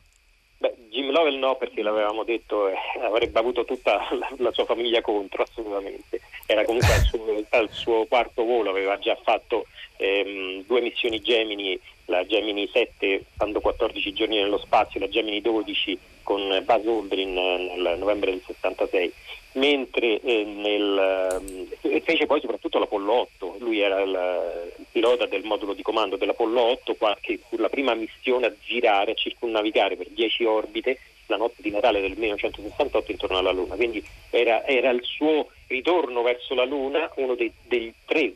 Lovell 1.11 1.37
no 1.37 1.55
perché 1.55 1.83
l'avevamo 1.83 2.23
detto 2.23 2.67
eh, 2.67 2.75
avrebbe 3.03 3.37
avuto 3.37 3.65
tutta 3.65 4.07
la, 4.11 4.27
la, 4.37 4.51
sua 4.51 4.65
famiglia 4.65 5.01
contro 5.01 5.43
assolutamente 5.43 6.21
era 6.51 6.65
comunque 6.65 6.93
al 6.93 7.03
suo, 7.03 7.43
al 7.49 7.69
suo 7.71 8.05
quarto 8.05 8.43
volo 8.43 8.69
aveva 8.69 8.99
già 8.99 9.15
fatto 9.15 9.67
ehm, 9.97 10.65
due 10.65 10.81
missioni 10.81 11.21
Gemini 11.21 11.79
la 12.05 12.25
Gemini 12.25 12.69
7 12.71 13.23
stando 13.33 13.61
14 13.61 14.13
giorni 14.13 14.37
nello 14.37 14.57
spazio 14.57 14.99
la 14.99 15.07
Gemini 15.07 15.41
12 15.41 15.97
con 16.23 16.61
Buzz 16.65 16.85
Aldrin 16.85 17.33
nel 17.33 17.95
novembre 17.97 18.31
del 18.31 18.41
76 18.45 19.13
mentre 19.53 20.19
eh, 20.21 20.43
nel, 20.43 21.41
eh, 21.81 22.01
fece 22.01 22.25
poi 22.25 22.39
soprattutto 22.39 22.79
l'Apollo 22.79 23.13
8, 23.13 23.55
lui 23.59 23.79
era 23.79 24.01
il, 24.01 24.71
il, 24.77 24.85
pilota 24.91 25.25
del 25.25 25.43
modulo 25.43 25.73
di 25.73 25.81
comando 25.81 26.15
dell'Apollo 26.15 26.61
8 26.61 26.95
che 27.19 27.39
fu 27.47 27.57
la 27.57 27.67
prima 27.67 27.93
missione 27.93 28.45
a 28.45 28.53
girare, 28.61 29.11
a 29.11 29.15
circunnavigare 29.15 29.97
per 29.97 30.07
10 30.09 30.45
orbite 30.45 30.99
la 31.27 31.37
notte 31.37 31.61
di 31.61 31.69
Natale 31.69 32.01
del 32.01 32.17
1968 32.17 33.11
intorno 33.11 33.37
alla 33.37 33.51
Luna, 33.51 33.75
quindi 33.75 34.03
era, 34.29 34.65
era 34.65 34.89
il 34.89 35.03
suo 35.03 35.47
ritorno 35.71 36.21
verso 36.21 36.53
la 36.53 36.65
Luna, 36.65 37.10
uno 37.15 37.36
dei, 37.36 37.51
dei 37.67 37.93
tre, 38.05 38.34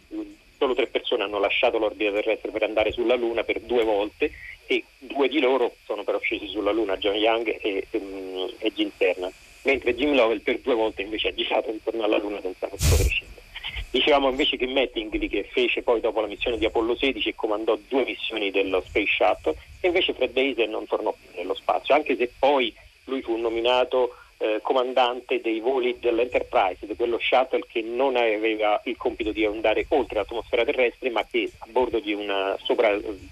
solo 0.57 0.73
tre 0.73 0.87
persone 0.87 1.23
hanno 1.23 1.37
lasciato 1.37 1.77
l'orbita 1.77 2.11
terrestre 2.11 2.51
per 2.51 2.63
andare 2.63 2.91
sulla 2.91 3.15
Luna 3.15 3.43
per 3.43 3.59
due 3.59 3.83
volte 3.83 4.31
e 4.65 4.83
due 4.97 5.27
di 5.27 5.39
loro 5.39 5.75
sono 5.85 6.03
però 6.03 6.19
scesi 6.19 6.47
sulla 6.47 6.71
Luna, 6.71 6.97
John 6.97 7.15
Young 7.15 7.55
e, 7.61 7.85
um, 7.91 8.49
e 8.57 8.71
Jim 8.73 8.89
Cernan 8.97 9.31
mentre 9.65 9.95
Jim 9.95 10.13
Lovell 10.13 10.41
per 10.41 10.59
due 10.59 10.75
volte 10.75 11.01
invece 11.01 11.29
ha 11.29 11.33
girato 11.33 11.69
intorno 11.69 12.03
alla 12.03 12.17
Luna 12.17 12.39
senza 12.41 12.67
poter 12.67 13.05
scendere. 13.05 13.41
Dicevamo 13.89 14.29
invece 14.29 14.57
che 14.57 14.67
Mattingly, 14.67 15.27
che 15.27 15.47
fece 15.51 15.81
poi 15.81 16.01
dopo 16.01 16.21
la 16.21 16.27
missione 16.27 16.57
di 16.57 16.65
Apollo 16.65 16.95
16 16.95 17.29
e 17.29 17.35
comandò 17.35 17.77
due 17.87 18.03
missioni 18.03 18.51
dello 18.51 18.83
Space 18.85 19.13
Shuttle, 19.17 19.55
e 19.79 19.87
invece 19.87 20.13
Fred 20.13 20.37
Hazen 20.37 20.69
non 20.69 20.85
tornò 20.85 21.13
più 21.13 21.29
nello 21.35 21.53
spazio, 21.53 21.95
anche 21.95 22.15
se 22.15 22.31
poi 22.37 22.73
lui 23.05 23.21
fu 23.21 23.37
nominato 23.37 24.15
eh, 24.37 24.59
comandante 24.61 25.41
dei 25.41 25.59
voli 25.59 25.97
dell'Enterprise, 25.99 26.85
di 26.85 26.95
quello 26.95 27.19
shuttle 27.19 27.65
che 27.67 27.81
non 27.81 28.15
aveva 28.15 28.81
il 28.85 28.97
compito 28.97 29.31
di 29.31 29.45
andare 29.45 29.85
oltre 29.89 30.17
l'atmosfera 30.17 30.65
terrestre, 30.65 31.09
ma 31.09 31.25
che 31.25 31.51
a 31.59 31.65
bordo 31.69 31.99
di 31.99 32.13
una 32.13 32.57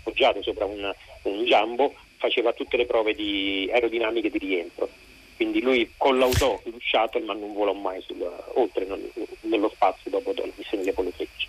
poggiato 0.04 0.42
sopra 0.42 0.66
una, 0.66 0.94
un 1.24 1.44
jumbo 1.44 1.94
faceva 2.18 2.54
tutte 2.54 2.78
le 2.78 2.86
prove 2.86 3.14
di 3.14 3.70
aerodinamiche 3.74 4.30
di 4.30 4.38
rientro 4.38 4.90
quindi 5.36 5.62
lui 5.62 5.92
collaudò 5.98 6.62
il 6.66 6.76
shuttle 6.80 7.26
ma 7.26 7.34
non 7.34 7.54
volò 7.54 7.74
mai 7.74 8.02
sulla, 8.02 8.32
oltre 8.56 8.88
nello 9.42 9.70
spazio 9.74 10.10
dopo 10.10 10.34
la 10.36 10.44
missione 10.56 10.84
di 10.84 10.90
Apollo 10.90 11.12
13. 11.12 11.48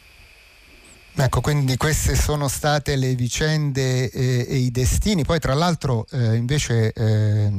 Ecco, 1.16 1.40
quindi 1.40 1.76
queste 1.76 2.16
sono 2.16 2.48
state 2.48 2.96
le 2.96 3.14
vicende 3.14 4.10
eh, 4.10 4.46
e 4.48 4.56
i 4.56 4.70
destini. 4.72 5.24
Poi 5.24 5.38
tra 5.38 5.54
l'altro 5.54 6.06
eh, 6.10 6.34
invece 6.34 6.92
eh, 6.92 7.50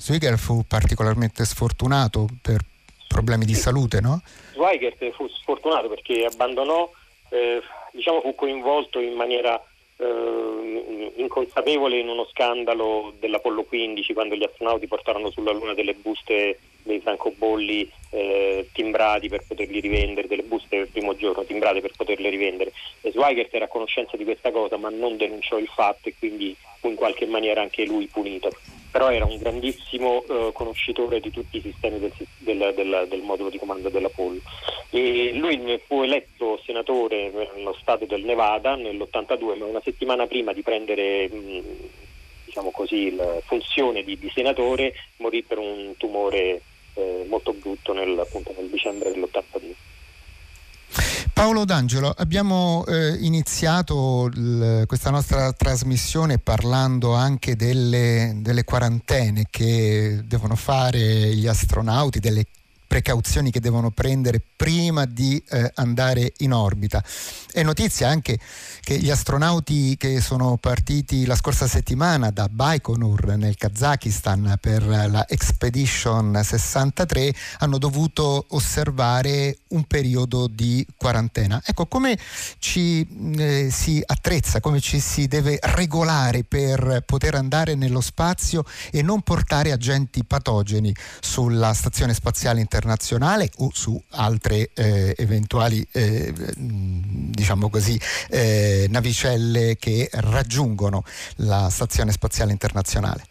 Swigert 0.00 0.38
fu 0.38 0.64
particolarmente 0.66 1.44
sfortunato 1.44 2.26
per 2.40 2.62
problemi 3.06 3.44
di 3.44 3.54
salute, 3.54 4.00
no? 4.00 4.22
Swigert 4.54 5.10
fu 5.10 5.28
sfortunato 5.28 5.88
perché 5.90 6.24
abbandonò, 6.24 6.90
eh, 7.28 7.60
diciamo 7.92 8.22
fu 8.22 8.34
coinvolto 8.34 8.98
in 8.98 9.12
maniera 9.12 9.62
eh, 9.98 11.12
inconsapevole 11.16 11.98
in 11.98 12.08
uno 12.08 12.26
scandalo 12.30 13.12
dell'Apollo 13.20 13.64
15 13.64 14.14
quando 14.14 14.36
gli 14.36 14.42
astronauti 14.42 14.86
portarono 14.86 15.30
sulla 15.30 15.52
Luna 15.52 15.74
delle 15.74 15.92
buste 15.92 16.58
dei 16.82 17.00
francobolli 17.00 17.86
eh, 18.08 18.70
timbrati 18.72 19.28
per 19.28 19.44
poterli 19.46 19.80
rivendere, 19.80 20.28
delle 20.28 20.44
buste 20.44 20.78
del 20.78 20.88
primo 20.88 21.14
giorno 21.14 21.44
timbrate 21.44 21.82
per 21.82 21.92
poterle 21.94 22.30
rivendere. 22.30 22.72
E 23.02 23.10
Swigert 23.10 23.52
era 23.52 23.66
a 23.66 23.68
conoscenza 23.68 24.16
di 24.16 24.24
questa 24.24 24.50
cosa 24.50 24.78
ma 24.78 24.88
non 24.88 25.18
denunciò 25.18 25.58
il 25.58 25.68
fatto 25.68 26.08
e 26.08 26.14
quindi 26.18 26.56
fu 26.78 26.88
in 26.88 26.94
qualche 26.94 27.26
maniera 27.26 27.60
anche 27.60 27.84
lui 27.84 28.06
punito 28.06 28.50
però 28.90 29.10
era 29.10 29.24
un 29.24 29.36
grandissimo 29.38 30.24
eh, 30.28 30.50
conoscitore 30.52 31.20
di 31.20 31.30
tutti 31.30 31.58
i 31.58 31.60
sistemi 31.60 31.98
del, 31.98 32.12
del, 32.38 32.72
del, 32.74 33.06
del, 33.08 33.20
modulo 33.20 33.50
di 33.50 33.58
comando 33.58 33.88
dell'Apollo. 33.88 34.40
E 34.90 35.32
lui 35.34 35.80
fu 35.86 36.02
eletto 36.02 36.60
senatore 36.64 37.30
nello 37.54 37.76
stato 37.80 38.04
del 38.04 38.24
Nevada 38.24 38.74
nell'82, 38.74 39.58
ma 39.58 39.66
una 39.66 39.80
settimana 39.82 40.26
prima 40.26 40.52
di 40.52 40.62
prendere 40.62 41.28
mh, 41.28 41.62
diciamo 42.46 42.70
così, 42.70 43.14
la 43.14 43.40
funzione 43.44 44.02
di, 44.02 44.18
di, 44.18 44.30
senatore 44.34 44.92
morì 45.18 45.42
per 45.42 45.58
un 45.58 45.94
tumore 45.96 46.60
eh, 46.94 47.24
molto 47.28 47.52
brutto 47.52 47.92
nel, 47.92 48.18
appunto, 48.18 48.52
nel 48.56 48.68
dicembre 48.68 49.12
dell'82. 49.12 49.89
Paolo 51.32 51.64
D'Angelo, 51.64 52.12
abbiamo 52.16 52.84
eh, 52.86 53.16
iniziato 53.20 54.28
l- 54.28 54.84
questa 54.86 55.10
nostra 55.10 55.52
trasmissione 55.52 56.38
parlando 56.38 57.14
anche 57.14 57.56
delle, 57.56 58.34
delle 58.36 58.64
quarantene 58.64 59.46
che 59.48 60.20
devono 60.24 60.56
fare 60.56 61.34
gli 61.34 61.46
astronauti, 61.46 62.20
delle 62.20 62.44
precauzioni 62.90 63.52
che 63.52 63.60
devono 63.60 63.92
prendere 63.92 64.42
prima 64.56 65.04
di 65.04 65.40
eh, 65.48 65.70
andare 65.76 66.32
in 66.38 66.52
orbita. 66.52 67.00
È 67.52 67.62
notizia 67.62 68.08
anche 68.08 68.36
che 68.80 68.98
gli 68.98 69.10
astronauti 69.10 69.96
che 69.96 70.20
sono 70.20 70.56
partiti 70.56 71.24
la 71.24 71.36
scorsa 71.36 71.68
settimana 71.68 72.32
da 72.32 72.48
Baikonur 72.50 73.36
nel 73.36 73.56
Kazakistan 73.56 74.56
per 74.60 74.84
la 74.84 75.24
Expedition 75.28 76.40
63 76.42 77.32
hanno 77.58 77.78
dovuto 77.78 78.46
osservare 78.48 79.58
un 79.68 79.84
periodo 79.84 80.48
di 80.48 80.84
quarantena. 80.96 81.62
Ecco, 81.64 81.86
come 81.86 82.18
ci 82.58 83.06
eh, 83.38 83.68
si 83.70 84.02
attrezza, 84.04 84.58
come 84.58 84.80
ci 84.80 84.98
si 84.98 85.28
deve 85.28 85.60
regolare 85.60 86.42
per 86.42 87.04
poter 87.06 87.36
andare 87.36 87.76
nello 87.76 88.00
spazio 88.00 88.64
e 88.90 89.00
non 89.02 89.22
portare 89.22 89.70
agenti 89.70 90.24
patogeni 90.24 90.92
sulla 91.20 91.72
stazione 91.72 92.14
spaziale 92.14 92.58
internazionale? 92.58 92.78
Internazionale 92.80 93.50
o 93.58 93.68
su 93.72 94.00
altre 94.12 94.70
eh, 94.74 95.14
eventuali 95.18 95.86
eh, 95.92 96.32
diciamo 96.56 97.68
così, 97.68 97.98
eh, 98.30 98.86
navicelle 98.88 99.76
che 99.78 100.08
raggiungono 100.12 101.04
la 101.36 101.68
Stazione 101.68 102.10
Spaziale 102.10 102.52
Internazionale? 102.52 103.24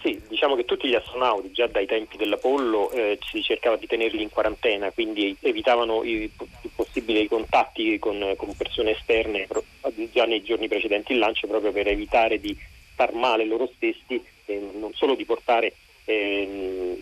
Sì, 0.00 0.20
diciamo 0.28 0.54
che 0.56 0.64
tutti 0.64 0.88
gli 0.88 0.94
astronauti 0.94 1.50
già 1.52 1.66
dai 1.66 1.86
tempi 1.86 2.16
dell'Apollo 2.16 2.90
eh, 2.90 3.18
si 3.30 3.42
cercava 3.42 3.76
di 3.76 3.86
tenerli 3.86 4.22
in 4.22 4.30
quarantena, 4.30 4.90
quindi 4.90 5.36
evitavano 5.40 6.02
i, 6.02 6.30
i 6.94 7.26
contatti 7.28 7.98
con, 7.98 8.34
con, 8.36 8.54
persone 8.56 8.96
esterne 8.98 9.46
già 10.12 10.24
nei 10.24 10.42
giorni 10.42 10.68
precedenti 10.68 11.12
il 11.12 11.18
lancio 11.18 11.46
proprio 11.46 11.72
per 11.72 11.88
evitare 11.88 12.38
di 12.38 12.56
star 12.92 13.12
male 13.14 13.44
loro 13.44 13.70
stessi 13.76 14.22
e 14.44 14.70
non 14.78 14.92
solo 14.94 15.14
di 15.14 15.24
portare 15.24 15.72
eh, 16.04 16.93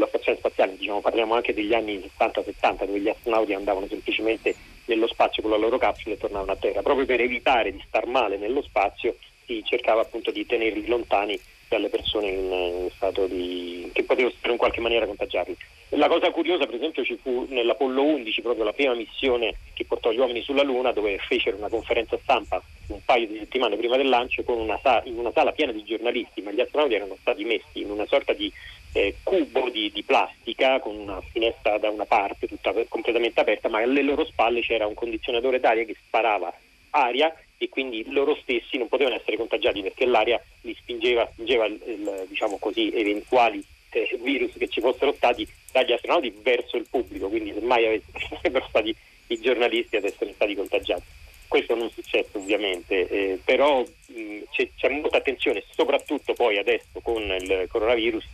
sulla 0.00 0.06
stazione 0.06 0.38
spaziale, 0.38 0.76
diciamo, 0.76 1.00
parliamo 1.00 1.34
anche 1.34 1.52
degli 1.52 1.74
anni 1.74 1.98
60-70 2.18 2.86
dove 2.86 3.00
gli 3.00 3.08
astronauti 3.08 3.52
andavano 3.52 3.86
semplicemente 3.86 4.54
nello 4.86 5.06
spazio 5.06 5.42
con 5.42 5.50
la 5.50 5.58
loro 5.58 5.76
capsula 5.76 6.14
e 6.14 6.18
tornavano 6.18 6.52
a 6.52 6.56
terra, 6.56 6.82
proprio 6.82 7.04
per 7.04 7.20
evitare 7.20 7.70
di 7.70 7.82
star 7.86 8.06
male 8.06 8.38
nello 8.38 8.62
spazio 8.62 9.16
si 9.44 9.62
cercava 9.64 10.00
appunto 10.00 10.30
di 10.30 10.46
tenerli 10.46 10.86
lontani 10.86 11.38
dalle 11.68 11.88
persone 11.88 12.28
in, 12.28 12.52
in 12.52 12.90
stato 12.94 13.26
di 13.26 13.90
che 13.92 14.04
potessero 14.04 14.52
in 14.52 14.58
qualche 14.58 14.80
maniera 14.80 15.06
contagiarli. 15.06 15.56
La 15.94 16.06
cosa 16.06 16.30
curiosa 16.30 16.66
per 16.66 16.76
esempio 16.76 17.02
ci 17.02 17.18
fu 17.20 17.46
nell'Apollo 17.48 18.04
11, 18.04 18.42
proprio 18.42 18.64
la 18.64 18.72
prima 18.72 18.94
missione 18.94 19.56
che 19.74 19.84
portò 19.84 20.12
gli 20.12 20.18
uomini 20.18 20.40
sulla 20.40 20.62
Luna, 20.62 20.92
dove 20.92 21.18
fecero 21.18 21.56
una 21.56 21.68
conferenza 21.68 22.16
stampa 22.22 22.62
un 22.86 23.00
paio 23.04 23.26
di 23.26 23.38
settimane 23.38 23.76
prima 23.76 23.96
del 23.96 24.08
lancio 24.08 24.44
una 24.46 24.78
sala, 24.80 25.02
in 25.04 25.18
una 25.18 25.32
sala 25.32 25.50
piena 25.50 25.72
di 25.72 25.82
giornalisti, 25.82 26.42
ma 26.42 26.52
gli 26.52 26.60
astronauti 26.60 26.94
erano 26.94 27.16
stati 27.20 27.44
messi 27.44 27.80
in 27.80 27.90
una 27.90 28.06
sorta 28.06 28.32
di 28.32 28.52
eh, 28.92 29.16
cubo 29.24 29.68
di, 29.68 29.90
di, 29.92 30.02
plastica 30.04 30.78
con 30.78 30.94
una 30.94 31.20
finestra 31.20 31.78
da 31.78 31.90
una 31.90 32.04
parte 32.04 32.46
tutta 32.46 32.72
completamente 32.88 33.40
aperta, 33.40 33.68
ma 33.68 33.78
alle 33.78 34.02
loro 34.02 34.24
spalle 34.24 34.60
c'era 34.60 34.86
un 34.86 34.94
condizionatore 34.94 35.58
d'aria 35.58 35.84
che 35.84 35.96
sparava 36.06 36.52
aria 36.90 37.34
e 37.58 37.68
quindi 37.68 38.04
loro 38.10 38.36
stessi 38.36 38.78
non 38.78 38.88
potevano 38.88 39.16
essere 39.16 39.36
contagiati 39.36 39.82
perché 39.82 40.06
l'aria 40.06 40.40
li 40.62 40.74
spingeva, 40.74 41.28
spingeva 41.32 41.66
il, 41.66 41.80
il, 41.84 42.26
diciamo 42.28 42.58
così, 42.58 42.92
eventuali 42.92 43.62
eh, 43.90 44.18
virus 44.22 44.52
che 44.56 44.68
ci 44.68 44.80
fossero 44.80 45.12
stati 45.12 45.46
dagli 45.72 45.92
astronauti 45.92 46.34
verso 46.42 46.76
il 46.76 46.86
pubblico, 46.88 47.28
quindi 47.28 47.52
semmai 47.52 48.02
sarebbero 48.36 48.66
stati 48.68 48.94
i 49.28 49.40
giornalisti 49.40 49.96
ad 49.96 50.04
essere 50.04 50.32
stati 50.32 50.54
contagiati. 50.54 51.02
Questo 51.46 51.74
non 51.74 51.86
è 51.86 51.90
successo 51.90 52.38
ovviamente, 52.38 53.08
eh, 53.08 53.38
però 53.44 53.80
mh, 53.80 54.38
c'è, 54.50 54.68
c'è 54.76 54.88
molta 54.88 55.16
attenzione, 55.16 55.64
soprattutto 55.74 56.32
poi 56.34 56.58
adesso 56.58 57.00
con 57.02 57.22
il 57.22 57.66
coronavirus 57.68 58.26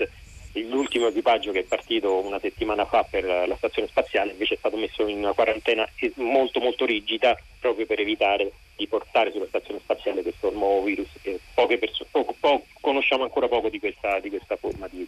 l'ultimo 0.68 1.08
equipaggio 1.08 1.52
che 1.52 1.60
è 1.60 1.64
partito 1.64 2.18
una 2.18 2.38
settimana 2.38 2.86
fa 2.86 3.02
per 3.04 3.24
la 3.24 3.56
stazione 3.56 3.88
spaziale 3.88 4.30
invece 4.30 4.54
è 4.54 4.56
stato 4.56 4.78
messo 4.78 5.06
in 5.06 5.18
una 5.18 5.34
quarantena 5.34 5.86
molto 6.14 6.60
molto 6.60 6.86
rigida 6.86 7.38
proprio 7.60 7.84
per 7.84 8.00
evitare 8.00 8.52
di 8.74 8.86
portare 8.86 9.32
sulla 9.32 9.46
stazione 9.48 9.80
spaziale 9.80 10.22
questo 10.22 10.50
nuovo 10.52 10.82
virus 10.84 11.08
che 11.20 11.38
persone, 11.78 12.08
poco, 12.10 12.34
poco, 12.38 12.64
conosciamo 12.80 13.24
ancora 13.24 13.48
poco 13.48 13.68
di 13.68 13.78
questa, 13.78 14.20
di 14.20 14.28
questa 14.28 14.56
forma 14.56 14.88
di. 14.88 15.05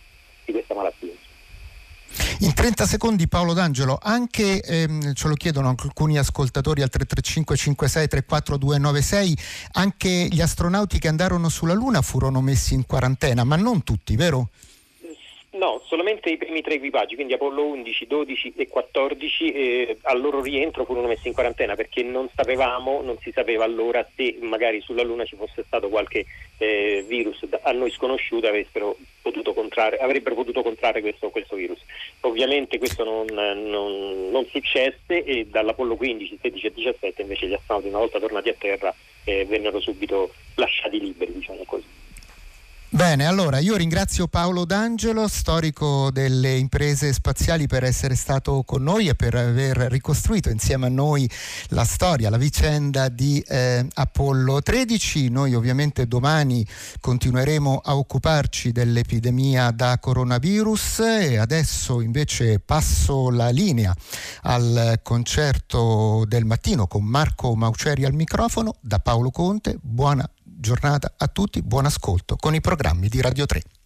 In 2.41 2.55
30 2.55 2.87
secondi 2.87 3.27
Paolo 3.27 3.53
D'Angelo, 3.53 3.99
anche 4.01 4.63
ehm, 4.63 5.13
ce 5.15 5.27
lo 5.27 5.35
chiedono 5.35 5.71
alcuni 5.71 6.19
ascoltatori 6.19 6.83
al 6.83 6.89
335 6.89 7.57
56 7.57 8.07
34 8.07 8.57
296, 8.57 9.39
anche 9.73 10.29
gli 10.31 10.41
astronauti 10.41 11.01
che 11.01 11.09
andarono 11.09 11.49
sulla 11.49 11.75
Luna 11.75 12.01
furono 12.01 12.41
messi 12.41 12.75
in 12.75 12.87
quarantena, 12.87 13.43
ma 13.43 13.57
non 13.57 13.83
tutti, 13.83 14.15
vero? 14.15 14.51
No, 15.59 15.83
solamente 15.85 16.31
i 16.31 16.37
primi 16.37 16.63
tre 16.63 16.75
equipaggi, 16.75 17.17
quindi 17.17 17.33
Apollo 17.33 17.65
11, 17.65 18.07
12 18.07 18.53
e 18.57 18.69
14, 18.69 19.51
eh, 19.51 19.99
al 20.03 20.21
loro 20.21 20.41
rientro 20.41 20.85
furono 20.85 21.09
messi 21.09 21.27
in 21.27 21.35
quarantena 21.35 21.75
perché 21.75 22.05
non 22.05 22.29
sapevamo, 22.33 23.03
non 23.03 23.19
si 23.19 23.33
sapeva 23.33 23.65
allora 23.65 24.07
se 24.15 24.39
magari 24.41 24.81
sulla 24.81 25.03
Luna 25.03 25.25
ci 25.25 25.35
fosse 25.35 25.65
stato 25.67 25.89
qualche 25.89 26.27
eh, 26.59 27.05
virus 27.09 27.45
a 27.63 27.73
noi 27.73 27.91
sconosciuto 27.91 28.47
potuto 29.21 29.53
avrebbero 29.99 30.37
potuto 30.37 30.63
contrarre 30.63 31.01
questo, 31.01 31.31
questo, 31.31 31.57
virus. 31.57 31.81
Ovviamente 32.21 32.79
questo 32.79 33.03
non, 33.03 33.27
non, 33.27 34.31
non, 34.31 34.45
successe 34.47 35.25
e 35.25 35.47
dall'Apollo 35.47 35.97
15, 35.97 36.39
16 36.41 36.67
e 36.67 36.73
17 36.73 37.23
invece 37.23 37.49
gli 37.49 37.55
astronauti 37.55 37.89
una 37.89 37.99
volta 37.99 38.21
tornati 38.21 38.49
a 38.49 38.55
terra 38.57 38.95
eh, 39.25 39.45
vennero 39.45 39.81
subito 39.81 40.33
lasciati 40.55 41.01
liberi, 41.01 41.33
diciamo 41.33 41.65
così. 41.67 42.07
Bene, 42.91 43.27
allora 43.27 43.59
io 43.59 43.77
ringrazio 43.77 44.29
Paolo 44.29 44.65
D'Angelo, 44.65 45.29
storico 45.29 46.11
delle 46.11 46.57
imprese 46.57 47.13
spaziali, 47.13 47.67
per 47.67 47.85
essere 47.85 48.15
stato 48.15 48.63
con 48.65 48.83
noi 48.83 49.09
e 49.09 49.15
per 49.15 49.35
aver 49.35 49.77
ricostruito 49.77 50.49
insieme 50.49 50.87
a 50.87 50.89
noi 50.89 51.31
la 51.69 51.85
storia, 51.85 52.31
la 52.31 52.39
vicenda 52.39 53.11
di 53.11 53.45
eh, 53.47 53.87
Apollo 53.93 54.63
13. 54.63 55.29
Noi 55.29 55.55
ovviamente 55.55 56.07
domani 56.07 56.67
continueremo 56.99 57.83
a 57.85 57.95
occuparci 57.95 58.73
dell'epidemia 58.73 59.71
da 59.71 59.99
coronavirus 59.99 61.01
e 61.01 61.37
adesso 61.37 62.01
invece 62.01 62.59
passo 62.59 63.29
la 63.29 63.51
linea 63.51 63.95
al 64.45 65.01
concerto 65.03 66.25
del 66.27 66.47
mattino 66.47 66.87
con 66.87 67.05
Marco 67.05 67.55
Mauceri 67.55 68.07
al 68.07 68.15
microfono 68.15 68.77
da 68.81 68.99
Paolo 68.99 69.31
Conte. 69.31 69.77
Buona 69.79 70.27
giornata 70.59 71.15
a 71.17 71.29
tutti, 71.29 71.63
buon 71.63 71.87
ascolto 71.87 72.37
con 72.37 72.55
i 72.55 72.61
programmi 72.61 73.09
di 73.09 73.21
Radio 73.21 73.47
3. 73.47 73.78